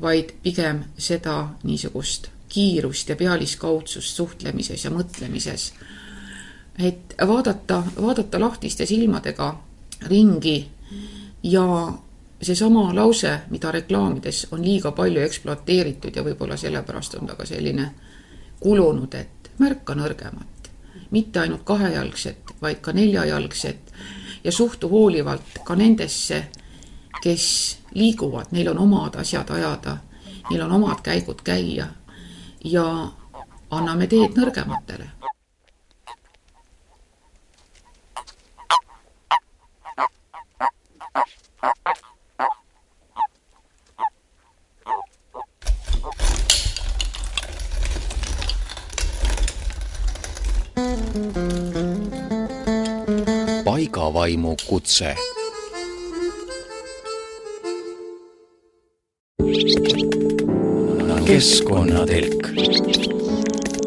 [0.00, 5.72] vaid pigem seda niisugust kiirust ja pealiskaudsust suhtlemises ja mõtlemises.
[6.78, 9.60] et vaadata, vaadata lahtiste silmadega
[10.08, 10.70] ringi
[11.42, 11.64] ja
[12.42, 17.90] seesama lause, mida reklaamides on liiga palju ekspluateeritud ja võib-olla sellepärast on ta ka selline
[18.60, 20.48] kulunud, et märka nõrgemat.
[21.10, 23.92] mitte ainult kahejalgset, vaid ka neljajalgset
[24.44, 26.44] ja suhtu hoolivalt ka nendesse,
[27.22, 29.96] kes liiguvad, neil on omad asjad ajada,
[30.50, 31.86] neil on omad käigud käia
[32.64, 33.12] ja
[33.70, 35.10] anname teed nõrgematele
[53.64, 55.16] paigavaimu kutse
[61.26, 62.48] keskkonnatelk.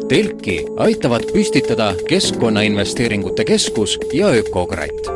[0.08, 5.06] telki aitavad püstitada Keskkonnainvesteeringute Keskus ja Ökokratt.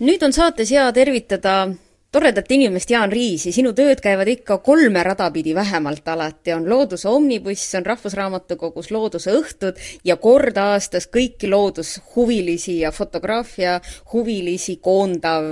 [0.00, 1.68] nüüd on saates hea tervitada
[2.14, 7.08] toredat inimest, Jaan Riisi, sinu tööd käivad ikka kolme rada pidi vähemalt alati, on Looduse
[7.10, 13.80] omnibuss, on Rahvusraamatukogus Looduse õhtud ja kord aastas kõiki loodushuvilisi ja fotograafia
[14.12, 15.48] huvilisi koondav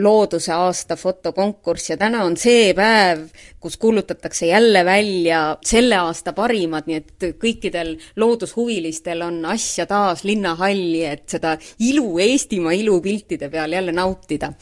[0.00, 1.90] looduse aasta fotokonkurss.
[1.92, 3.26] Ja täna on see päev,
[3.60, 11.04] kus kuulutatakse jälle välja selle aasta parimad, nii et kõikidel loodushuvilistel on asja taas linnahalli,
[11.04, 14.54] et seda ilu, Eestimaa ilu piltide peal jälle nautida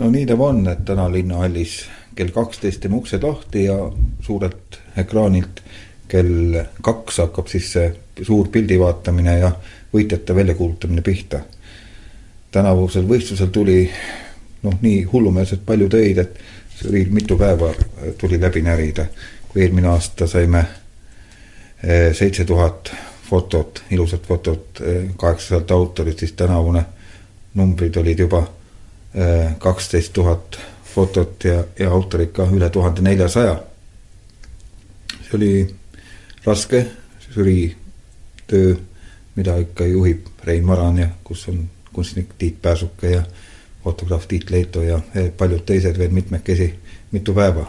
[0.00, 1.84] no nii ta on, et täna linnahallis
[2.16, 3.76] kell kaksteist teeme uksed lahti ja
[4.24, 5.60] suurelt ekraanilt
[6.08, 7.90] kell kaks hakkab siis see
[8.26, 9.52] suur pildi vaatamine ja
[9.92, 11.40] võitjate väljakuulutamine pihta.
[12.50, 13.90] tänavusel võistlusel tuli
[14.62, 16.40] noh, nii hullumeelselt palju töid, et
[16.76, 17.70] see oli mitu päeva
[18.18, 19.06] tuli läbi närida.
[19.48, 20.64] kui eelmine aasta saime
[21.82, 22.92] eh, seitse tuhat
[23.30, 26.84] fotot, ilusat fotot, eh, kaheksasada autorit, siis tänavune
[27.54, 28.46] numbrid olid juba
[29.58, 30.58] kaksteist tuhat
[30.94, 33.56] fotot ja, ja autorid ka üle tuhande neljasaja.
[35.22, 35.50] see oli
[36.44, 36.86] raske
[37.34, 37.76] žürii
[38.46, 38.74] töö,
[39.36, 43.22] mida ikka juhib Rein Maran ja kus on kunstnik Tiit Pääsuke ja
[43.84, 45.00] fotograaf Tiit Leito ja
[45.36, 46.74] paljud teised veel mitmekesi,
[47.10, 47.66] mitu päeva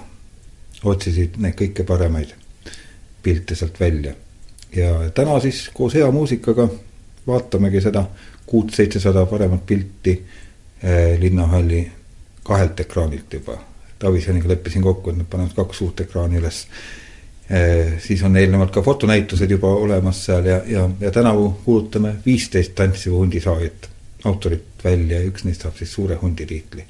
[0.84, 2.34] otsisid neid kõige paremaid
[3.24, 4.14] pilte sealt välja.
[4.76, 6.70] ja täna siis koos hea muusikaga
[7.28, 8.06] vaatamegi seda
[8.46, 10.16] kuut-seitsesada paremat pilti
[11.20, 11.92] linnahalli
[12.44, 13.58] kahelt ekraanilt juba.
[14.00, 16.64] Tavisjaniga leppisin kokku, et nad panevad kaks suurt ekraani üles.
[17.52, 22.76] Eh, siis on eelnevalt ka fotonäitused juba olemas seal ja, ja, ja tänavu kuulutame viisteist
[22.76, 23.90] tantsiva hundi saajat,
[24.24, 26.86] autorit välja ja üks neist saab siis suure hundi tiitli.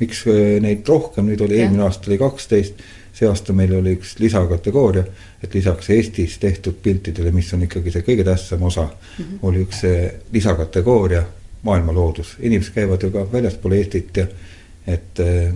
[0.00, 2.80] miks eh, neid rohkem, nüüd oli eelmine aasta oli kaksteist,
[3.12, 5.04] see aasta meil oli üks lisakategooria,
[5.44, 9.38] et lisaks Eestis tehtud piltidele, mis on ikkagi see kõige tähtsam osa mm, -hmm.
[9.42, 9.84] oli üks
[10.32, 11.22] lisakategooria
[11.66, 14.26] maailmaloodus, inimesed käivad ju ka väljaspool Eestit ja
[14.88, 15.50] et äh,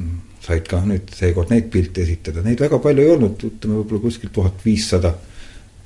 [0.44, 4.32] said ka nüüd seekord neid pilte esitada, neid väga palju ei olnud, ütleme võib-olla kuskil
[4.34, 5.14] tuhat viissada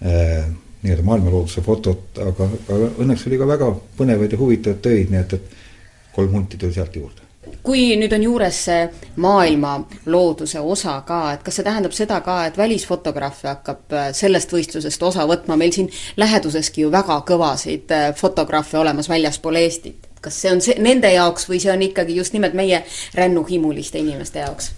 [0.03, 0.49] äh,
[0.83, 5.39] nii-öelda maailmalooduse fotot, aga, aga õnneks oli ka väga põnevaid ja huvitavaid töid, nii et,
[5.39, 7.25] et kolm hunti tuli sealt juurde.
[7.65, 8.83] Kui nüüd on juures see
[9.25, 9.79] maailma
[10.13, 15.07] looduse osa ka, et kas see tähendab seda ka, et välisfotograafe hakkab äh, sellest võistlusest
[15.07, 20.53] osa võtma, meil siin läheduseski ju väga kõvasid äh, fotograafe olemas väljaspool Eestit kas see
[20.53, 22.83] on see nende jaoks või see on ikkagi just nimelt meie
[23.15, 24.73] rännuhimuliste inimeste jaoks?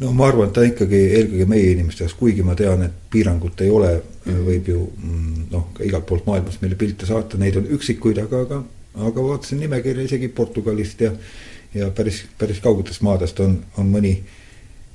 [0.00, 3.60] no ma arvan, et ta ikkagi eelkõige meie inimeste jaoks, kuigi ma tean, et piirangut
[3.64, 3.92] ei ole,
[4.26, 8.42] võib ju mm, noh, ka igalt poolt maailmast meile pilte saata, neid on üksikuid, aga,
[8.46, 8.60] aga,
[9.08, 11.12] aga vaatasin nimekirja isegi Portugalist ja
[11.74, 14.14] ja päris, päris kaugetest maadest on, on mõni,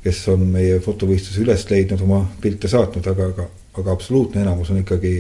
[0.03, 3.45] kes on meie fotovõistluse üles leidnud, oma pilte saatnud, aga, aga,
[3.77, 5.13] aga absoluutne enamus on ikkagi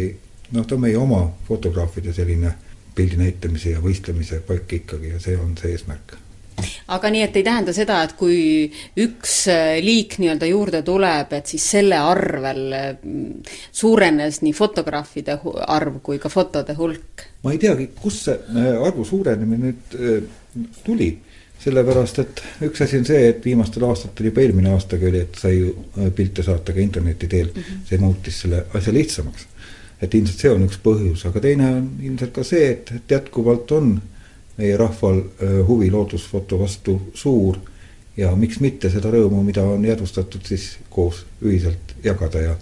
[0.55, 5.23] noh, ta on meie oma fotograafide selline äh, pildi näitamise ja võistlemise paik ikkagi ja
[5.23, 6.17] see on see eesmärk
[6.93, 8.37] aga nii, et ei tähenda seda, et kui
[9.01, 15.99] üks äh, liik nii-öelda juurde tuleb, et siis selle arvel mm, suurenes nii fotograafide arv
[16.05, 17.27] kui ka fotode hulk?
[17.43, 21.09] ma ei teagi, kust see äh, arvu suurenemine nüüd äh, tuli,
[21.63, 25.55] sellepärast et üks asi on see, et viimastel aastatel, juba eelmine aastagi oli, et sai
[25.57, 27.87] ju pilte saata ka interneti teel mm, -hmm.
[27.89, 29.47] see muutis selle asja lihtsamaks
[30.03, 33.71] et ilmselt see on üks põhjus, aga teine on ilmselt ka see, et, et jätkuvalt
[33.75, 33.95] on
[34.57, 37.57] meie rahval äh, huvi loodusfoto vastu suur
[38.17, 42.55] ja miks mitte seda rõõmu, mida on jäädvustatud, siis koos ühiselt jagada ja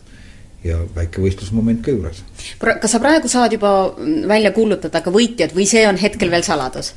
[0.62, 2.20] ja väike võistlusmoment ka juures.
[2.62, 3.96] kas sa praegu saad juba
[4.30, 6.94] välja kuulutada ka võitjad või see on hetkel veel saladus?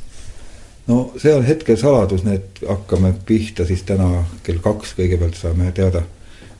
[0.86, 6.04] no see on hetkel saladus, need hakkame pihta siis täna kell kaks, kõigepealt saame teada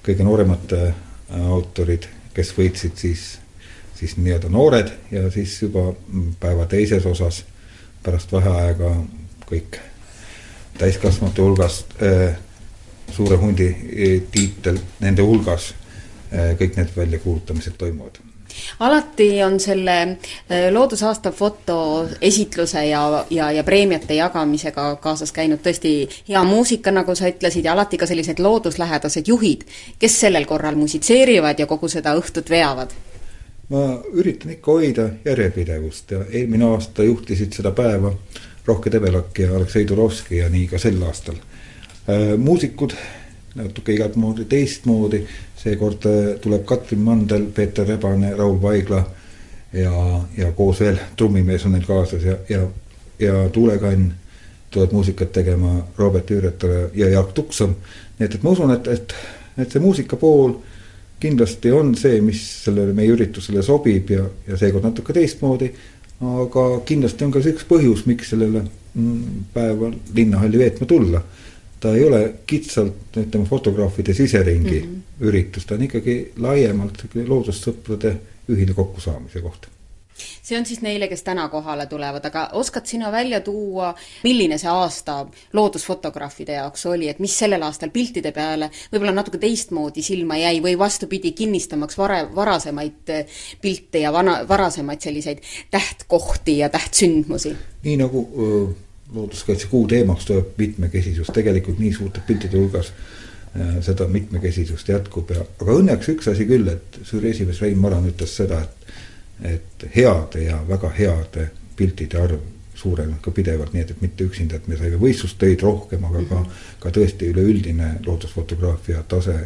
[0.05, 0.95] kõige nooremad äh,
[1.53, 3.25] autorid, kes võitsid siis,
[3.95, 5.93] siis nii-öelda noored ja siis juba
[6.41, 7.45] päeva teises osas
[8.03, 8.91] pärast vaheaega
[9.49, 9.79] kõik
[10.79, 12.37] täiskasvanute hulgast äh,
[13.13, 15.73] suure hundi äh, tiitel, nende hulgas
[16.33, 18.21] äh, kõik need väljakuulutamised toimuvad.
[18.87, 19.95] Alati on selle
[20.71, 21.77] loodusaasta foto
[22.23, 25.95] esitluse ja, ja, ja preemiate jagamisega kaasas käinud tõesti
[26.29, 29.67] hea muusika, nagu sa ütlesid, ja alati ka sellised looduslähedased juhid,
[29.99, 32.95] kes sellel korral musitseerivad ja kogu seda õhtut veavad
[33.69, 38.13] ma üritan ikka hoida järjepidevust ja eelmine aasta juhtisid seda päeva
[38.67, 41.37] Rohke Debelak ja Aleksei Turovski ja nii ka sel aastal.
[42.09, 42.93] Äh, muusikud
[43.55, 45.25] natuke igat moodi teistmoodi,
[45.57, 49.05] seekord äh, tuleb Katrin Mandel, Peeter Rebane, Raul Vaigla
[49.73, 52.67] ja, ja koos veel trummimees on neil kaasas ja, ja,
[53.19, 54.13] ja Tuulekann
[54.71, 57.77] tulevad muusikat tegema Robert Üüretale ja Jaak Tukson.
[58.19, 59.15] nii et, et ma usun, et, et,
[59.59, 60.57] et see muusika pool
[61.25, 65.71] kindlasti on see, mis sellele meie üritusele sobib ja, ja seekord natuke teistmoodi,
[66.25, 71.25] aga kindlasti on ka see üks põhjus, miks sellele mm, päeval linnahalli veetma tulla.
[71.85, 75.27] ta ei ole kitsalt, ütleme, fotograafide siseringi mm -hmm.
[75.29, 78.17] üritus, ta on ikkagi laiemalt loodussõprade
[78.49, 79.74] ühine kokkusaamise koht
[80.15, 84.71] see on siis neile, kes täna kohale tulevad, aga oskad sina välja tuua, milline see
[84.71, 90.63] aasta loodusfotograafide jaoks oli, et mis sellel aastal piltide peale võib-olla natuke teistmoodi silma jäi
[90.65, 97.57] või vastupidi, kinnistamaks vare, varasemaid eh, pilte ja vana, varasemaid selliseid tähtkohti ja tähtsündmusi?
[97.85, 98.67] nii nagu öö,
[99.15, 102.93] looduskaitse kuu teemaks tuleb mitmekesisus, tegelikult nii suurte piltide hulgas
[103.85, 108.33] seda mitmekesisust jätkub ja, aga õnneks üks asi küll, et suur esimees Rein Maran ütles
[108.35, 108.95] seda, et
[109.43, 112.41] et heade ja väga heade piltide arv
[112.75, 116.41] suureneb ka pidevalt, nii et, et mitte üksinda, et me saime võistlustöid rohkem, aga ka,
[116.83, 119.37] ka tõesti üleüldine loodusfotograafia tase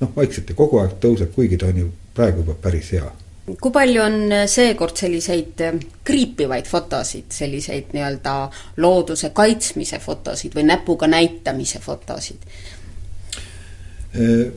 [0.00, 3.10] noh, vaikselt ja kogu aeg tõuseb, kuigi ta on ju praegu juba päris hea.
[3.60, 5.62] kui palju on seekord selliseid
[6.04, 8.34] kriipivaid fotosid, selliseid nii-öelda
[8.76, 12.46] looduse kaitsmise fotosid või näpuga näitamise fotosid?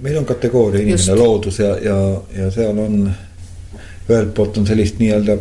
[0.02, 1.98] meil on kategooria inimene loodus ja, ja,
[2.38, 3.12] ja seal on
[4.10, 5.38] ühelt poolt on sellist nii-öelda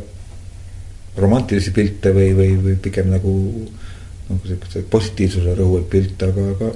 [1.17, 3.35] romantilisi pilte või, või, või pigem nagu
[4.33, 6.73] nagu siukese positiivsuse rõhuvaid pilte, aga, aga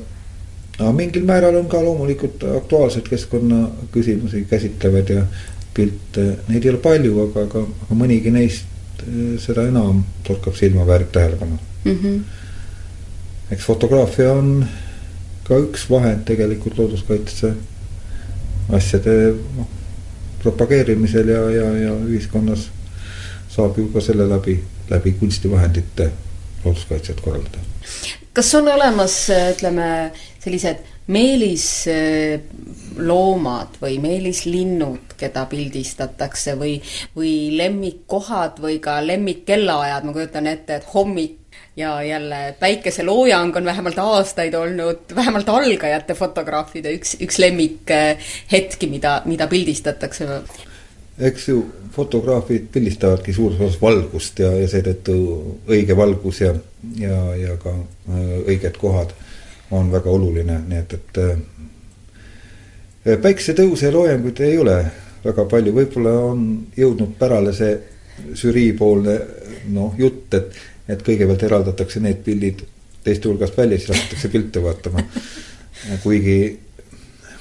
[0.77, 5.23] aga mingil määral on ka loomulikult aktuaalseid keskkonnaküsimusi käsitlevad ja
[5.77, 10.85] pilte, neid ei ole palju, aga, aga, aga mõnigi neist eh, seda enam torkab silma,
[10.89, 11.97] väärib tähelepanu mm.
[12.03, 12.21] -hmm.
[13.57, 14.67] eks fotograafia on
[15.49, 17.55] ka üks vahend tegelikult looduskaitse
[18.77, 19.17] asjade
[19.57, 19.76] noh,
[20.47, 22.69] propageerimisel ja, ja, ja ühiskonnas
[23.51, 24.55] saab ju ka selle läbi,
[24.91, 26.11] läbi kunstivahendite
[26.65, 27.59] looduskaitset korraldada.
[28.37, 30.13] kas on olemas, ütleme,
[30.45, 36.83] sellised meelisloomad või meelislinnud, keda pildistatakse või,
[37.17, 41.46] või lemmikkohad või ka lemmikkellaajad, ma kujutan ette, et hommik
[41.77, 49.47] ja jälle päikeseloojang on vähemalt aastaid olnud vähemalt algajate fotograafide üks, üks lemmikhetki, mida, mida
[49.47, 50.29] pildistatakse.
[51.19, 55.17] eks ju, fotograafid pildistavadki suures osas valgust ja, ja seetõttu
[55.69, 56.55] õige valgus ja,
[57.01, 59.13] ja, ja ka äh, õiged kohad
[59.71, 64.79] on väga oluline, nii et, et äh, päikesetõuse ja loojanguid ei ole
[65.25, 67.77] väga palju, võib-olla on jõudnud pärale see
[68.37, 69.19] žüriipoolne
[69.73, 70.57] noh, jutt, et
[70.89, 72.63] et kõigepealt eraldatakse need pildid
[73.05, 75.03] teiste hulgast välja, siis hakatakse pilte vaatama.
[76.03, 76.39] kuigi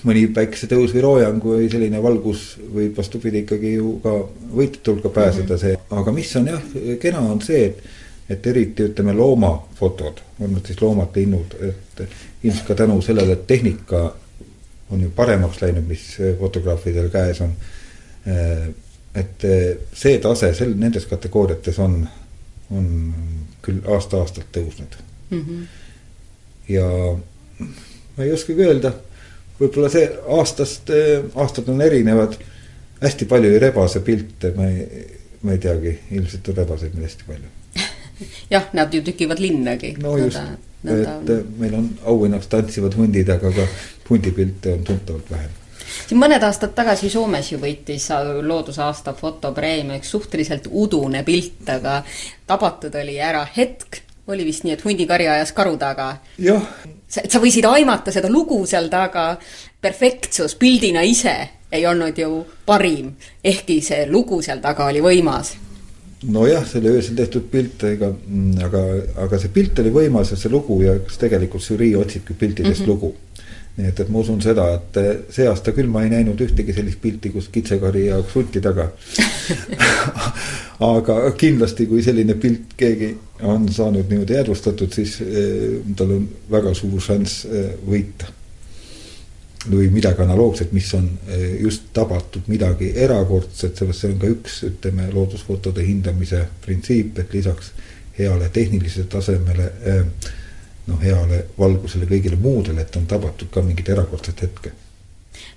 [0.05, 4.15] mõni päikesetõus või loojang või selline valgus võib vastupidi ikkagi ju ka
[4.53, 6.67] võitjate hulka pääseda, see, aga mis on jah,
[7.01, 7.85] kena on see, et
[8.29, 11.99] et eriti ütleme loomafotod, on nad siis loomad, linnud, et
[12.43, 13.99] ilmselt ka tänu sellele, et tehnika
[14.89, 16.07] on ju paremaks läinud, mis
[16.39, 17.53] fotograafidel käes on.
[19.15, 19.45] et
[19.93, 21.99] see tase sel, nendes kategooriates on
[22.71, 22.87] on
[23.65, 24.97] küll aasta-aastalt tõusnud.
[25.29, 25.41] Mm.
[25.41, 25.65] -hmm.
[26.69, 26.87] ja
[28.17, 28.93] ma ei oskagi öelda,
[29.59, 30.05] võib-olla see
[30.37, 30.91] aastast,
[31.35, 32.37] aastad on erinevad,
[33.01, 35.07] hästi palju ei rebase pilte, ma ei,
[35.41, 37.51] ma ei teagi, ilmselt on rebaseid meil hästi palju.
[38.53, 39.95] Jah, nad ju tükivad linnagi.
[40.01, 40.39] no just,
[40.85, 43.67] et meil on auhinnaks tantsivad hundid, aga ka
[44.09, 45.64] hundipilte on tuntavalt vähem
[46.07, 48.09] siin mõned aastad tagasi Soomes ju võitis
[48.43, 52.01] loodusaasta fotopreemia üks suhteliselt udune pilt, aga
[52.47, 56.15] tabatud oli ära hetk, oli vist nii, et hundikari ajas karu taga.
[56.41, 56.63] jah.
[57.07, 59.35] sa, sa võisid aimata seda lugu seal taga,
[59.81, 61.35] perfektsus pildina ise
[61.71, 65.55] ei olnud ju parim, ehkki see lugu seal taga oli võimas
[66.31, 68.81] nojah, selle öösel tehtud pilt, ega, mm, aga,
[69.25, 72.85] aga see pilt oli võimas ja see lugu ja kas tegelikult žürii otsibki piltidest mm
[72.85, 72.89] -hmm.
[72.89, 73.13] lugu
[73.75, 74.99] nii et, et ma usun seda, et
[75.35, 78.87] see aasta küll ma ei näinud ühtegi sellist pilti, kus kitsekari jaoks hunti taga
[80.93, 83.11] aga kindlasti, kui selline pilt keegi
[83.43, 88.31] on saanud niimoodi jäädvustatud, siis eh, tal on väga suur šanss eh, võita.
[89.65, 94.59] või midagi analoogset, mis on eh, just tabatud midagi erakordset, sellest see on ka üks,
[94.67, 97.71] ütleme, loodusfotode hindamise printsiip, et lisaks
[98.19, 100.03] heale tehnilisele tasemele eh,
[100.87, 104.73] noh, heale valgusele, kõigile muudele, et on tabatud ka mingit erakordset hetke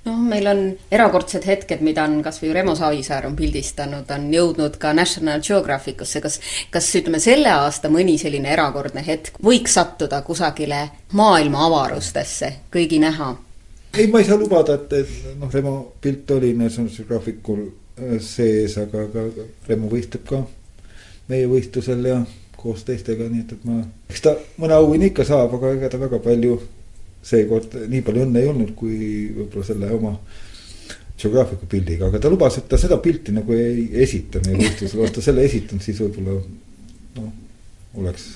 [0.08, 4.78] noh, meil on erakordsed hetked, mida on kas või Remo Savisaar on pildistanud, on jõudnud
[4.80, 6.38] ka National Geographicusse, kas
[6.74, 10.82] kas ütleme, selle aasta mõni selline erakordne hetk võiks sattuda kusagile
[11.18, 13.34] maailma avarustesse kõigi näha?
[13.98, 18.78] ei, ma ei saa lubada, et, et noh, Remo pilt oli National Geographicul äh, sees,
[18.80, 20.44] aga, aga Remo võistleb ka
[21.28, 22.20] meie võistlusel ja
[22.59, 23.78] koos teistega, nii et, et ma,
[24.11, 26.59] eks ta mõne auhinna ikka saab, aga ega ta väga palju
[27.28, 28.98] seekord nii palju õnne ei olnud, kui
[29.36, 30.14] võib-olla selle oma
[31.18, 35.16] Geographicu pildiga, aga ta lubas, et ta seda pilti nagu ei esita meie võistlusel, oleks
[35.16, 36.36] ta selle esitanud, siis võib-olla
[37.16, 37.32] noh,
[37.98, 38.28] oleks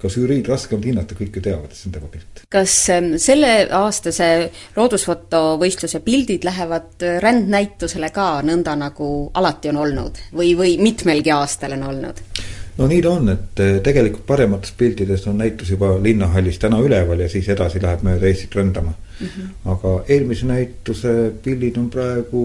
[0.00, 2.42] ka žüriil raske olnud hinnata, kõik ju teavad, et see on tema pilt.
[2.52, 4.28] kas ähm, selleaastase
[4.76, 9.10] loodusfotovõistluse pildid lähevad rändnäitusele ka nõnda, nagu
[9.40, 12.24] alati on olnud või, või mitmelgi aastal on olnud?
[12.78, 17.20] No nii ta on, et eh, tegelikult paremates piltides on näitus juba linnahallis täna üleval
[17.22, 19.26] ja siis edasi läheb mööda Eestit rändama mm.
[19.26, 19.72] -hmm.
[19.72, 22.44] aga eelmise näituse pildid on praegu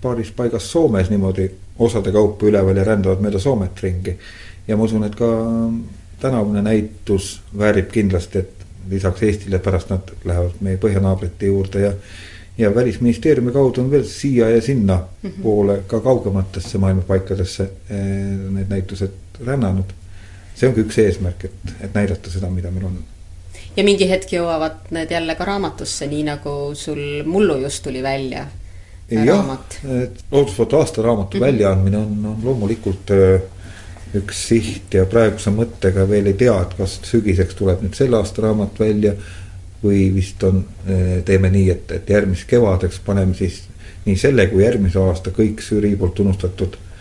[0.00, 4.18] paaris paigas Soomes niimoodi osade kaupa üleval ja rändavad mööda Soomet ringi.
[4.68, 5.28] ja ma usun, et ka
[6.20, 11.92] tänavune näitus väärib kindlasti, et lisaks Eestile pärast nad lähevad meie põhjanaabrite juurde ja
[12.58, 15.42] ja välisministeeriumi kaudu on veel siia ja sinna mm -hmm.
[15.42, 17.98] poole ka kaugematesse maailma paikadesse eh,
[18.50, 19.92] need näitused rännanud.
[20.54, 22.98] see ongi üks eesmärk, et, et näidata seda, mida meil on.
[23.76, 28.46] ja mingi hetk jõuavad need jälle ka raamatusse, nii nagu sul mullu just tuli välja.
[29.08, 31.46] et loodusfoto aastaraamatu mm -hmm.
[31.46, 33.38] väljaandmine on, on loomulikult öö,
[34.14, 38.42] üks siht ja praeguse mõttega veel ei tea, et kas sügiseks tuleb nüüd selle aasta
[38.42, 39.14] raamat välja
[39.84, 40.64] või vist on,
[41.24, 43.62] teeme nii, et, et järgmiseks kevadeks paneme siis
[44.04, 46.91] nii selle kui järgmise aasta kõik žürii poolt tunnustatud Äh,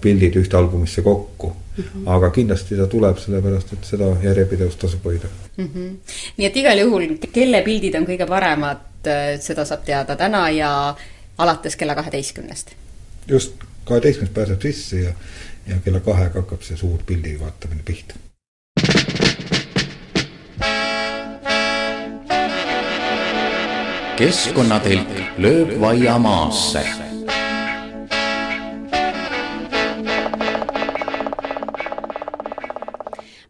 [0.00, 1.84] pildid ühte albumisse kokku mm.
[1.84, 2.10] -hmm.
[2.12, 5.68] aga kindlasti ta tuleb, sellepärast et seda järjepidevust tasub hoida mm.
[5.74, 6.14] -hmm.
[6.36, 10.96] nii et igal juhul, kelle pildid on kõige paremad, äh, seda saab teada täna ja
[11.38, 12.70] alates kella kaheteistkümnest.
[13.28, 13.52] just,
[13.84, 15.12] kaheteistkümnest pääseb sisse ja,
[15.66, 18.14] ja kella kahega hakkab see suur pildi vaatamine pihta.
[24.16, 27.09] keskkonnatelk lööb vaia maasse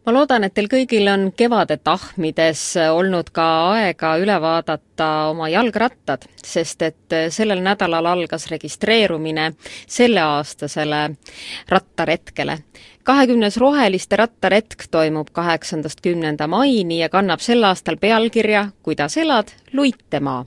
[0.05, 6.25] ma loodan, et teil kõigil on kevade tahmides olnud ka aega üle vaadata oma jalgrattad,
[6.43, 9.51] sest et sellel nädalal algas registreerumine
[9.87, 11.03] selleaastasele
[11.69, 12.57] rattaretkele.
[13.03, 20.45] Kahekümnes Roheliste rattaretk toimub kaheksandast kümnenda maini ja kannab sel aastal pealkirja Kuidas elad, Luitemaa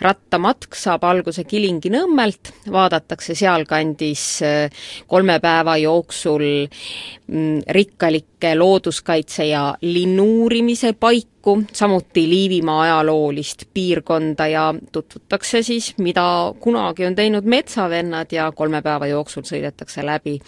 [0.00, 10.92] rattamatk saab alguse Kilingi-Nõmmelt, vaadatakse sealkandis äh, kolme päeva jooksul mm, rikkalikke looduskaitse ja linnu-uurimise
[11.00, 16.26] paiku, samuti Liivimaa ajaloolist piirkonda ja tutvutakse siis, mida
[16.60, 20.38] kunagi on teinud metsavennad ja kolme päeva jooksul sõidetakse läbi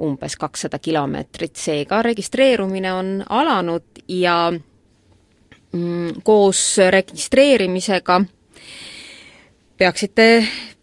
[0.00, 4.52] umbes kakssada kilomeetrit, seega registreerumine on alanud ja
[5.72, 8.20] Mm, koos registreerimisega
[9.76, 10.26] peaksite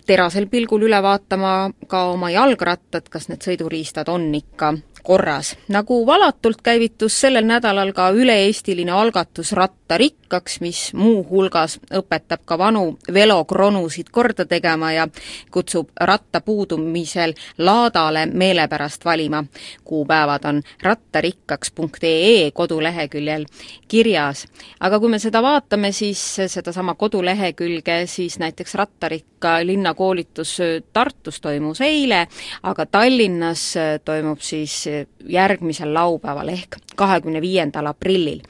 [0.10, 1.52] terasel pilgul üle vaatama
[1.88, 4.72] ka oma jalgrattad, kas need sõiduriistad on ikka
[5.04, 5.58] korras.
[5.68, 12.98] nagu valatult käivitus sellel nädalal ka üle-eestiline algatus Ratta rikkaks, mis muuhulgas õpetab ka vanu
[13.14, 15.08] velokronusid korda tegema ja
[15.52, 19.44] kutsub ratta puudumisel laadale meelepärast valima.
[19.84, 23.46] kuupäevad on rattarikkaks.ee koduleheküljel
[23.88, 24.46] kirjas.
[24.80, 30.58] aga kui me seda vaatame, siis sedasama kodulehekülge, siis näiteks Rattarikka linnakoolitus
[30.94, 32.28] Tartus toimus eile,
[32.64, 33.74] aga Tallinnas
[34.06, 34.86] toimub siis
[35.30, 38.42] järgmisel laupäeval ehk kahekümne viiendal aprillil.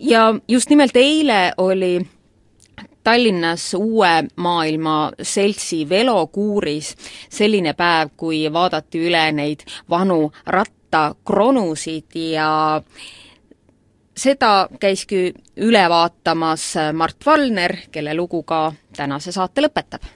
[0.00, 2.06] ja just nimelt eile oli
[3.04, 6.96] Tallinnas Uue Maailma Seltsi velokuuris
[7.30, 12.82] selline päev, kui vaadati üle neid vanu rattakronusid ja
[14.16, 20.15] seda käiski üle vaatamas Mart Valner, kelle lugu ka tänase saate lõpetab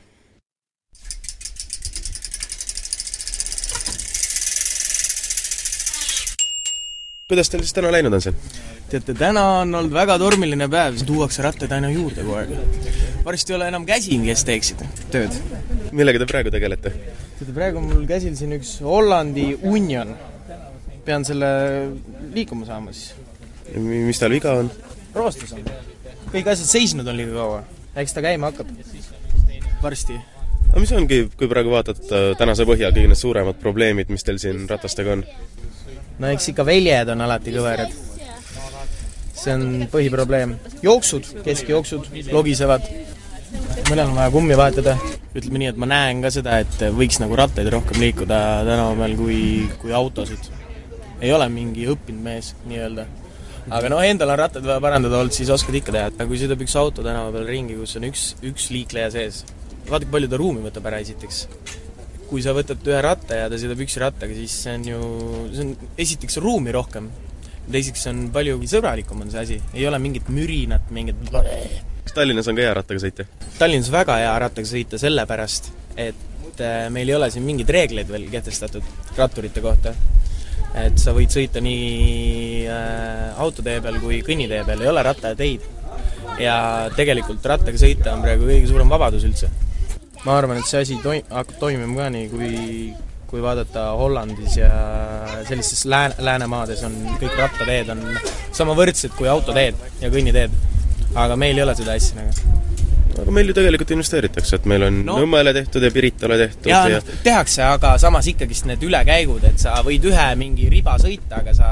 [7.30, 8.36] kuidas teil siis täna läinud on siin?
[8.90, 12.54] teate, täna on olnud väga tormiline päev, tuuakse rattaid aina juurde kogu aeg.
[13.24, 14.82] varsti ei ole enam käsi, kes teeksid
[15.14, 15.36] tööd.
[15.94, 16.92] millega te praegu tegelete?
[17.38, 20.16] teate, praegu on mul käsil siin üks Hollandi Union.
[21.06, 21.52] pean selle
[22.34, 23.14] liikuma saama siis.
[23.76, 24.72] mis tal viga on?
[25.14, 25.62] roostus on.
[26.34, 27.62] kõik asjad seisnud on liiga kaua.
[28.02, 28.74] eks ta käima hakkab.
[29.82, 30.18] varsti
[30.70, 34.42] aga mis ongi, kui praegu vaatad äh, tänase põhja, kõige need suuremad probleemid, mis teil
[34.42, 35.24] siin ratastega on?
[36.20, 37.92] No eks ikka väljed on alati kõverad.
[39.40, 40.56] see on põhiprobleem.
[40.84, 42.84] jooksud, keskjooksud logisevad,
[43.88, 44.98] mõnel on vaja kummi vahetada.
[45.34, 49.16] ütleme nii, et ma näen ka seda, et võiks nagu rattaid rohkem liikuda tänava peal
[49.16, 49.40] kui,
[49.80, 50.50] kui autosid.
[51.20, 53.06] ei ole mingi õppinud mees nii-öelda.
[53.70, 56.66] aga noh, endal on rattad vaja parandada olnud, siis oskad ikka teha, et kui sõidab
[56.66, 59.44] üks auto tänava peal ringi, kus on üks, üks liikleja sees,
[59.88, 61.46] vaata, kui palju ta ruumi võtab ära esiteks
[62.30, 65.00] kui sa võtad ühe ratta ja ta sõidab üksi rattaga, siis see on ju,
[65.50, 67.10] see on, esiteks ruumi rohkem,
[67.70, 72.58] teiseks on palju sõbralikum on see asi, ei ole mingit mürinat, mingit kas Tallinnas on
[72.58, 73.26] ka hea rattaga sõita?
[73.58, 78.28] Tallinnas väga hea rattaga sõita sellepärast, et äh, meil ei ole siin mingeid reegleid veel
[78.32, 79.94] kehtestatud ratturite kohta.
[80.80, 85.66] et sa võid sõita nii äh, autotee peal kui kõnnitee peal, ei ole rattateid.
[86.38, 86.54] ja
[86.96, 89.50] tegelikult rattaga sõita on praegu kõige suurem vabadus üldse
[90.24, 92.50] ma arvan, et see asi toi-, hakkab toimima ka nii, kui
[93.30, 94.70] kui vaadata Hollandis ja
[95.46, 98.02] sellistes lääne, läänemaades on kõik rattateed on
[98.50, 100.56] sama võrdsed kui autoteed ja kõnniteed.
[101.14, 102.50] aga meil ei ole seda asja nagu
[103.20, 106.82] aga meil ju tegelikult investeeritakse, et meil on no, Nõmmele tehtud ja Piritale tehtud ja,
[106.90, 107.00] ja...
[107.00, 111.54] No, tehakse, aga samas ikkagist need ülekäigud, et sa võid ühe mingi riba sõita, aga
[111.54, 111.70] sa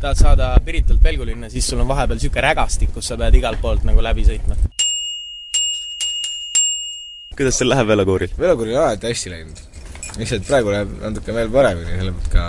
[0.00, 3.88] tahad saada Piritalt Pelgulinna, siis sul on vahepeal niisugune rägastik, kus sa pead igalt poolt
[3.88, 4.56] nagu läbi sõitma
[7.38, 8.36] kuidas teil läheb velokuuril?
[8.38, 9.64] velokuuril on alati hästi läinud.
[10.18, 12.46] lihtsalt praegu läheb natuke veel paremini, sellepärast ka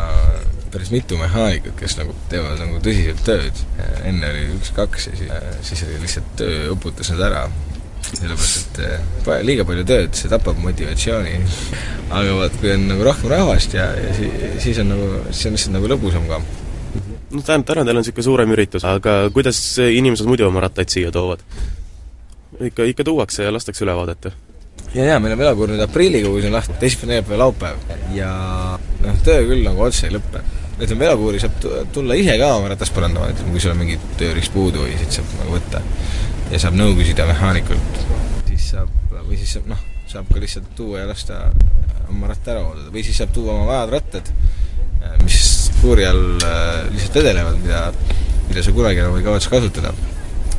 [0.73, 3.63] päris mitu mehaanikut, kes nagu teevad nagu tõsiselt tööd.
[4.05, 5.33] enne oli üks-kaks ja siis,
[5.71, 7.43] siis oli lihtsalt töö uputas nad ära.
[8.09, 11.37] sellepärast, et eh, liiga palju tööd, see tapab motivatsiooni.
[12.09, 15.57] aga vaat, kui on nagu rohkem rahvast ja, ja siis, siis on nagu, siis on
[15.57, 16.41] lihtsalt nagu lõbusam ka
[17.29, 21.13] no tähendab, täna teil on niisugune suurem üritus, aga kuidas inimesed muidu oma rattaid siia
[21.13, 21.45] toovad?
[22.59, 24.33] ikka, ikka tuuakse ja lastakse üle vaadata?
[24.93, 28.31] Ja, ja meil on velokuur nüüd aprillikuus on lahti, teisipäev, neljapäev, laupäev ja
[29.03, 30.41] noh, töö küll nagu otse ei lõpe.
[30.79, 34.53] ütleme, velokuuri saab tulla ise ka oma ratast parandama, ütleme, kui sul on mingid tööriist
[34.55, 35.83] puudu või siit saab nagu võtta.
[36.51, 38.03] ja saab nõu küsida mehaanikult,
[38.47, 41.41] siis saab, või siis saab noh, saab ka lihtsalt tuua ja lasta
[42.09, 44.31] oma ratta ära hooldada või siis saab tuua oma vanad rattad,
[45.23, 47.83] mis kuuri all äh, lihtsalt vedelevad, mida,
[48.49, 49.93] mida sa kunagi enam ei kavatse kasutada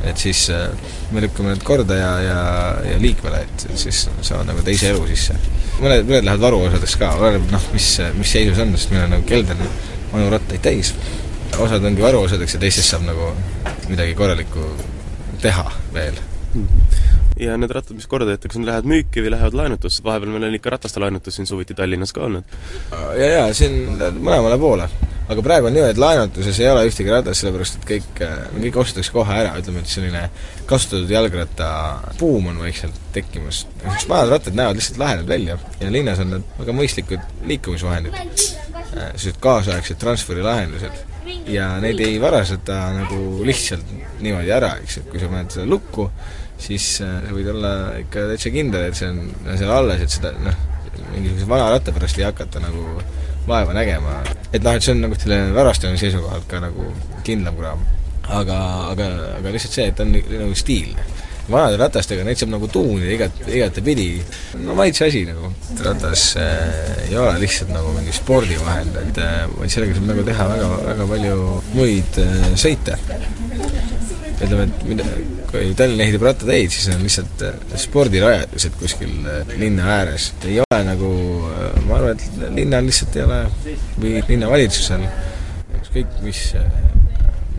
[0.04, 0.68] et siis äh,
[1.12, 2.40] me lükkame need korda ja, ja,
[2.86, 5.36] ja liikvele, et siis saavad nagu teise elu sisse.
[5.80, 9.28] mõned, mõned lähevad varuosadeks ka, oleneb noh, mis, mis seisus on, sest meil on nagu
[9.28, 9.60] kelder
[10.12, 10.94] vanu rattaid täis.
[11.58, 13.32] osad ongi varuosadeks ja teistest saab nagu
[13.90, 14.72] midagi korralikku
[15.42, 16.20] teha veel
[17.40, 20.56] ja need rattad, mis korda tehtakse, need lähevad müüki või lähevad laenutusse, vahepeal meil on
[20.58, 22.58] ikka rataste laenutus siin suviti Tallinnas ka olnud.
[23.16, 24.88] ja, ja siin mõlemale poole.
[25.30, 28.22] Aga praegu on niimoodi, et laenutuses ei ole ühtegi ratast, sellepärast et kõik,
[28.56, 30.24] kõik ostetakse kohe ära, ütleme, et selline
[30.70, 31.68] kasutatud jalgratta
[32.18, 33.62] buum on vaikselt tekkimas.
[33.82, 38.18] niisugused vanad rattad näevad lihtsalt lahedad välja ja linnas on need väga mõistlikud liikumisvahendid.
[38.90, 41.06] sellised kaasaegsed transferilahendused
[41.50, 46.08] ja neid ei varastata nagu lihtsalt niimoodi ära, eks, et kui sa paned selle lukku,
[46.60, 47.72] siis äh, sa võid olla
[48.02, 50.58] ikka täitsa kindel, et see on seal alles, et seda noh,
[51.14, 53.02] mingisuguse vana ratta pärast ei hakata nagu
[53.50, 54.20] vaeva nägema.
[54.52, 56.92] et noh, et see on nagu selle varastamise seisukohalt ka nagu
[57.26, 57.86] kindlam kraam.
[58.28, 58.60] aga,
[58.92, 61.08] aga, aga lihtsalt see, et ta on nagu stiilne
[61.50, 64.08] vanade ratastega, neid saab nagu tuunida igat, igatepidi,
[64.62, 65.50] no maitse asi nagu.
[65.84, 70.48] ratas äh, ei ole lihtsalt nagu mingi spordivahend, et äh, vaid sellega saab nagu teha
[70.52, 71.38] väga, väga palju
[71.74, 72.98] muid äh, sõite.
[74.44, 75.06] Ütleme, et mida,
[75.50, 80.30] kui Tallinn ehitab rattateid, siis on lihtsalt äh, spordirajatised kuskil äh, linna ääres.
[80.48, 81.10] ei ole nagu,
[81.50, 83.42] äh, ma arvan, et linnal lihtsalt ei ole
[84.00, 85.04] või linnavalitsusel.
[85.80, 86.42] Ükskõik mis,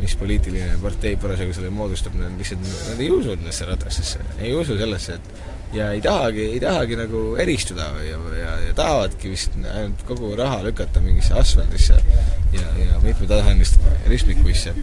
[0.01, 4.77] mis poliitiline partei parasjagu selle moodustab, nad lihtsalt, nad ei usu nendesse ratastesse, ei usu
[4.79, 10.01] sellesse, et ja ei tahagi, ei tahagi nagu eristuda ja, ja, ja tahavadki vist ainult
[10.07, 11.95] kogu raha lükata mingisse asfaldisse
[12.51, 13.79] ja, ja mitmetasanilist
[14.11, 14.73] ristmikuisse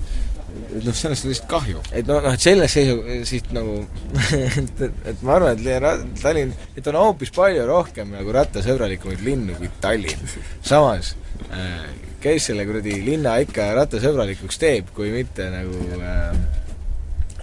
[0.72, 1.84] noh, sellest on lihtsalt kahju.
[1.92, 2.98] et noh, noh, et selles seisu,
[3.28, 3.78] siit nagu
[4.62, 9.70] et, et ma arvan, et Tallinn, et on hoopis palju rohkem nagu rattasõbralikumaid linnu kui
[9.82, 10.36] Tallinn.
[10.62, 11.14] samas
[11.52, 11.88] äh,
[12.22, 16.38] kes selle kuradi linna ikka rattasõbralikuks teeb, kui mitte nagu äh,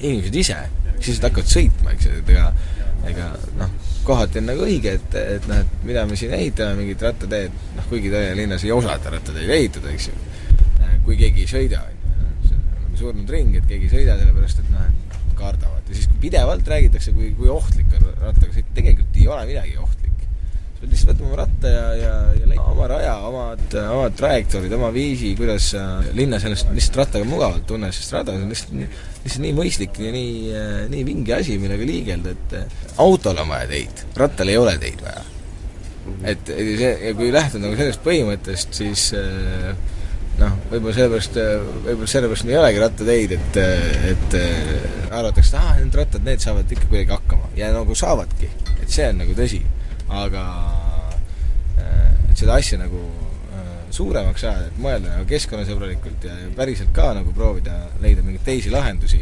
[0.01, 0.61] inimesed ise,
[0.99, 2.49] siis nad hakkavad sõitma, eks ju, et ega
[3.05, 3.73] ega noh,
[4.05, 7.89] kohati on nagu õige, et, et noh, et mida me siin ehitame, mingit rattateed, noh
[7.89, 10.15] kuigi Tallinna linnas ei osata rattateid ehitada, eks ju,
[11.05, 11.83] kui keegi ei sõida,
[12.95, 15.83] on surnud ring, et keegi ei sõida, sellepärast et noh, et kardavad.
[15.89, 20.23] ja siis pidevalt räägitakse, kui, kui ohtlik on rattaga sõita, tegelikult ei ole midagi ohtlik.
[20.75, 24.73] sa pead lihtsalt võtma oma ratta ja, ja, ja leidma oma raja, omad, omad trajektoorid,
[24.79, 25.69] oma viisi, kuidas
[26.17, 30.35] linnas ennast lihtsalt rattaga mugavalt tunned, sest rada on lihtsalt lihtsalt nii mõistlik ja nii,
[30.91, 35.25] nii vinge asi, millega liigelda, et autol on vaja teid, rattal ei ole teid vaja.
[36.31, 39.09] et see, ja kui lähtuda nagu sellest põhimõttest, siis
[40.39, 41.39] noh, võib-olla sellepärast,
[41.85, 43.59] võib-olla sellepärast ei olegi rattateid, et,
[44.11, 44.37] et
[45.09, 47.51] arvatakse, et aa, need rattad, need saavad ikka kuidagi hakkama.
[47.59, 48.49] ja nagu saavadki,
[48.81, 49.61] et see on nagu tõsi.
[50.05, 50.43] aga
[52.29, 53.01] et seda asja nagu
[53.95, 59.21] suuremaks ajada, et mõelda nagu keskkonnasõbralikult ja päriselt ka nagu proovida leida mingeid teisi lahendusi,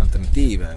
[0.00, 0.74] alternatiive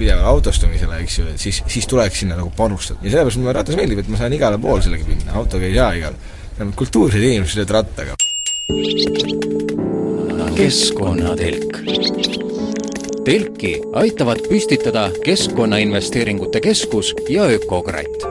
[0.00, 3.00] pidevale autostumisele, eks ju, et siis, siis tuleks sinna nagu panustada.
[3.04, 5.90] ja sellepärast mulle ratas meeldib, et ma saan igale poole sellega minna, autoga ei saa
[5.98, 6.16] igal.
[6.60, 8.14] Kultuursed inimesed sõidavad rattaga.
[10.56, 11.78] keskkonnatelk.
[13.24, 18.28] telki aitavad püstitada Keskkonnainvesteeringute Keskus ja Ökokratt